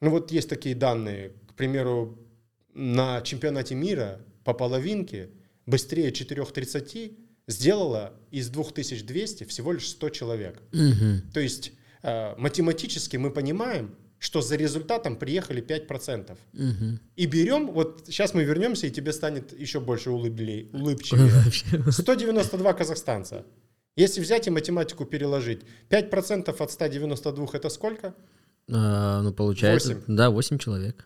[0.00, 2.18] ну вот есть такие данные, к примеру,
[2.74, 5.30] на чемпионате мира по половинке
[5.66, 7.16] быстрее 4.30
[7.48, 10.62] сделала из 2200 всего лишь 100 человек.
[10.72, 11.22] Мгм.
[11.32, 11.72] То есть
[12.02, 16.38] э, математически мы понимаем, что за результатом приехали 5%.
[16.52, 17.00] Мгм.
[17.16, 21.26] И берем, вот сейчас мы вернемся, и тебе станет еще больше улыблей, улыбчивее.
[21.44, 21.90] Вообще.
[21.90, 23.44] 192 казахстанца.
[23.96, 28.14] Если взять и математику переложить, 5% от 192 это сколько?
[28.70, 30.16] А, ну, получается, Восемь.
[30.16, 31.04] да, 8 человек.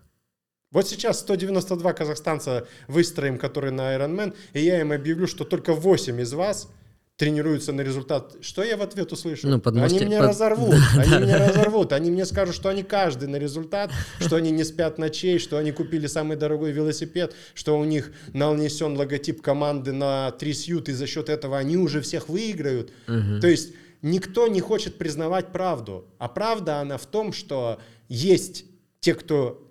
[0.70, 6.20] Вот сейчас 192 казахстанца выстроим, которые на Ironman, и я им объявлю, что только 8
[6.20, 6.68] из вас
[7.16, 8.36] тренируются на результат.
[8.40, 9.48] Что я в ответ услышу?
[9.48, 13.28] Ну, под они меня под- разорвут, они меня разорвут, они мне скажут, что они каждый
[13.28, 13.90] на результат,
[14.20, 18.96] что они не спят ночей, что они купили самый дорогой велосипед, что у них нанесен
[18.96, 22.92] логотип команды на три сьют, и за счет этого они уже всех выиграют.
[23.06, 23.72] То есть
[24.02, 26.06] никто не хочет признавать правду.
[26.18, 28.66] А правда, она в том, что есть
[29.00, 29.65] те, кто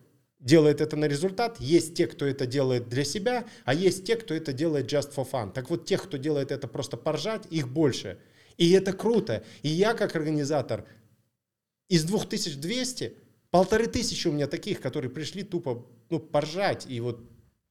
[0.45, 4.33] делает это на результат, есть те, кто это делает для себя, а есть те, кто
[4.33, 5.51] это делает just for fun.
[5.51, 8.17] Так вот, тех, кто делает это просто поржать, их больше.
[8.55, 9.43] И это круто.
[9.63, 10.85] И я, как организатор,
[11.89, 13.17] из 2200,
[13.49, 17.19] полторы тысячи у меня таких, которые пришли тупо ну, поржать и вот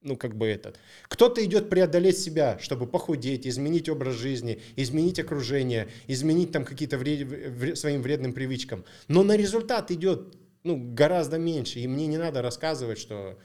[0.01, 0.77] ну, как бы этот.
[1.07, 7.25] Кто-то идет преодолеть себя, чтобы похудеть, изменить образ жизни, изменить окружение, изменить там какие-то вред-
[7.25, 8.85] вре- своим вредным привычкам.
[9.07, 10.35] Но на результат идет
[10.65, 11.79] ну, гораздо меньше.
[11.79, 13.37] И мне не надо рассказывать, что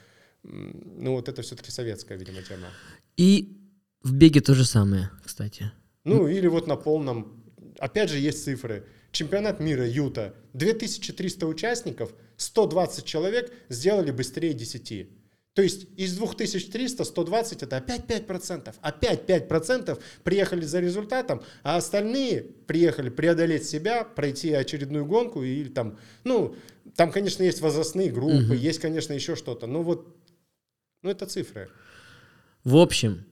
[0.43, 2.67] ну, вот это все-таки советская, видимо, тема.
[3.15, 3.57] И
[4.03, 5.71] В беге то же самое, кстати.
[6.03, 7.43] Ну, или вот на полном.
[7.77, 8.85] Опять же, есть цифры.
[9.11, 10.33] Чемпионат мира Юта.
[10.53, 15.09] 2300 участников, 120 человек сделали быстрее 10.
[15.53, 18.73] То есть из 2300 120 это опять 5%.
[18.81, 25.97] Опять 5% приехали за результатом, а остальные приехали преодолеть себя, пройти очередную гонку или там,
[26.23, 26.55] ну,
[26.95, 28.53] там, конечно, есть возрастные группы, угу.
[28.53, 30.15] есть, конечно, еще что-то, но вот,
[31.01, 31.69] ну, это цифры.
[32.63, 33.25] В общем,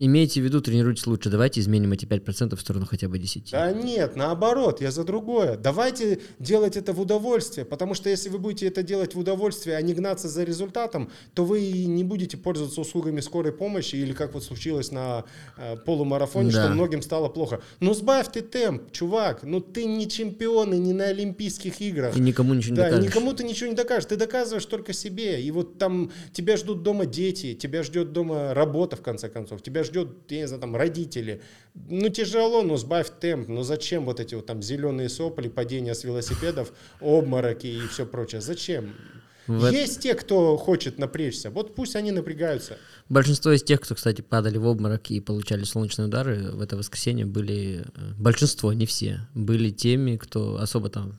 [0.00, 1.28] Имейте в виду, тренируйтесь лучше.
[1.28, 3.50] Давайте изменим эти 5% в сторону хотя бы 10.
[3.50, 5.56] Да нет, наоборот, я за другое.
[5.56, 9.82] Давайте делать это в удовольствие, потому что если вы будете это делать в удовольствие, а
[9.82, 14.44] не гнаться за результатом, то вы не будете пользоваться услугами скорой помощи или как вот
[14.44, 15.24] случилось на
[15.56, 16.66] э, полумарафоне, да.
[16.66, 17.60] что многим стало плохо.
[17.80, 22.16] Ну сбавь ты темп, чувак, ну ты не чемпион и не на Олимпийских играх.
[22.16, 23.10] И никому ничего не да, докажешь.
[23.10, 25.42] никому ты ничего не докажешь, ты доказываешь только себе.
[25.42, 29.82] И вот там тебя ждут дома дети, тебя ждет дома работа в конце концов, тебя
[29.88, 31.42] ждет, я не знаю, там родители.
[31.74, 33.48] Ну, тяжело, но сбавь темп.
[33.48, 38.40] Ну, зачем вот эти вот там зеленые сопли, падения с велосипедов, обмороки и все прочее?
[38.40, 38.94] Зачем?
[39.48, 42.76] В Есть те, кто хочет напрячься, вот пусть они напрягаются.
[43.08, 47.24] Большинство из тех, кто, кстати, падали в обморок и получали солнечные удары в это воскресенье,
[47.24, 51.18] были, э, большинство, не все, были теми, кто особо там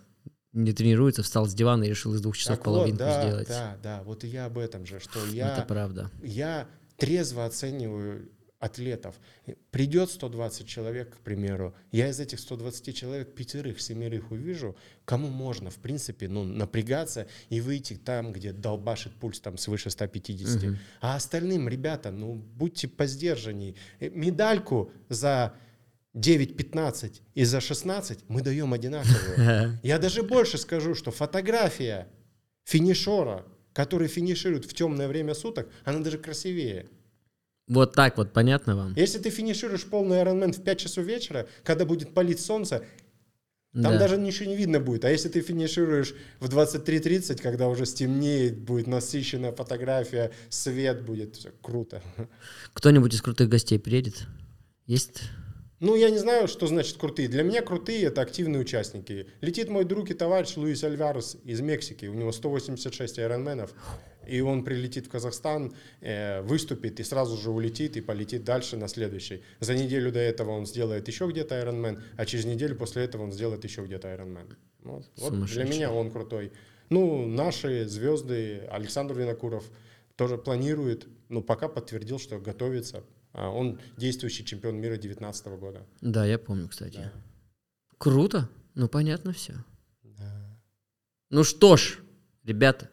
[0.54, 3.48] не тренируется, встал с дивана и решил из двух часов так половинку вот, да, сделать.
[3.48, 5.54] Да, да, вот и я об этом же, что я...
[5.54, 6.12] Это правда.
[6.22, 6.68] Я
[6.98, 8.30] трезво оцениваю
[8.60, 9.15] атлетов.
[9.72, 14.76] Придет 120 человек, к примеру, я из этих 120 человек пятерых, семерых увижу,
[15.06, 20.64] кому можно, в принципе, ну, напрягаться и выйти там, где долбашит пульс там свыше 150.
[20.64, 20.76] Угу.
[21.02, 23.77] А остальным, ребята, ну, будьте поздержанней.
[23.99, 25.53] Э, медальку за
[26.14, 29.80] 9-15 и за 16 мы даем одинаковую.
[29.84, 32.10] Я даже больше скажу, что фотография
[32.65, 36.90] финишера, который финиширует в темное время суток, она даже красивее.
[37.70, 38.94] Вот так вот, понятно вам?
[38.96, 42.84] Если ты финишируешь полный Ironman в 5 часов вечера, когда будет палить солнце,
[43.74, 44.00] там да.
[44.00, 45.06] даже ничего не видно будет.
[45.06, 51.52] А если ты финишируешь в 23.30, когда уже стемнеет, будет насыщенная фотография, свет будет, все
[51.62, 52.02] круто.
[52.74, 54.26] Кто-нибудь из крутых гостей приедет?
[54.88, 55.22] Есть?
[55.80, 57.30] Ну, я не знаю, что значит крутые.
[57.30, 59.27] Для меня крутые— это активные участники.
[59.41, 62.06] Летит мой друг и товарищ Луис Альварес из Мексики.
[62.06, 63.73] У него 186 айронменов
[64.30, 68.88] и он прилетит в Казахстан, э, выступит и сразу же улетит и полетит дальше на
[68.88, 69.41] следующий.
[69.60, 73.31] За неделю до этого он сделает еще где-то Ironman, а через неделю после этого он
[73.31, 74.56] сделает еще где-то Ironman.
[74.84, 76.51] Вот, вот для меня он крутой.
[76.89, 79.64] Ну, наши звезды, Александр Винокуров
[80.15, 83.03] тоже планирует, ну, пока подтвердил, что готовится.
[83.31, 85.85] А он действующий чемпион мира 2019 года.
[86.01, 86.97] Да, я помню, кстати.
[86.97, 87.11] Да.
[87.97, 88.49] Круто.
[88.76, 89.56] Ну, понятно все.
[90.03, 90.60] Да.
[91.30, 91.99] Ну что ж,
[92.43, 92.89] ребята,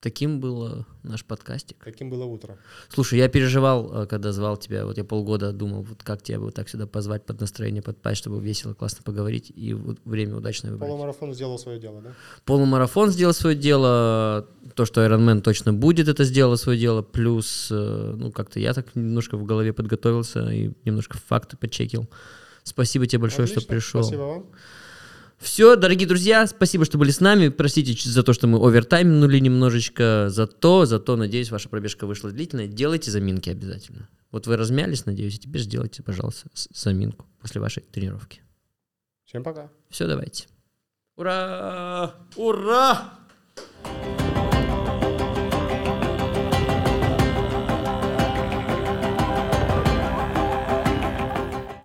[0.00, 1.76] Таким был наш подкастик.
[1.84, 2.56] Таким было утро.
[2.88, 4.86] Слушай, я переживал, э, когда звал тебя.
[4.86, 8.40] Вот я полгода думал, вот как тебя вот так сюда позвать под настроение, подпасть, чтобы
[8.40, 10.88] весело, классно поговорить и вот время удачное выбрать.
[10.88, 12.12] Полумарафон сделал свое дело, да?
[12.46, 14.46] Полумарафон сделал свое дело.
[14.74, 17.02] То, что Ironman точно будет, это сделало свое дело.
[17.02, 22.08] Плюс, э, ну, как-то я так немножко в голове подготовился и немножко факты подчекил.
[22.62, 23.60] Спасибо тебе большое, Отлично.
[23.60, 24.02] что пришел.
[24.02, 24.46] Спасибо вам.
[25.40, 27.48] Все, дорогие друзья, спасибо, что были с нами.
[27.48, 30.26] Простите за то, что мы овертаймнули немножечко.
[30.28, 32.66] Зато, зато, надеюсь, ваша пробежка вышла длительная.
[32.66, 34.10] Делайте заминки обязательно.
[34.30, 38.42] Вот вы размялись, надеюсь, и теперь сделайте, пожалуйста, заминку после вашей тренировки.
[39.24, 39.70] Всем пока.
[39.88, 40.46] Все, давайте.
[41.16, 42.14] Ура!
[42.36, 43.14] Ура!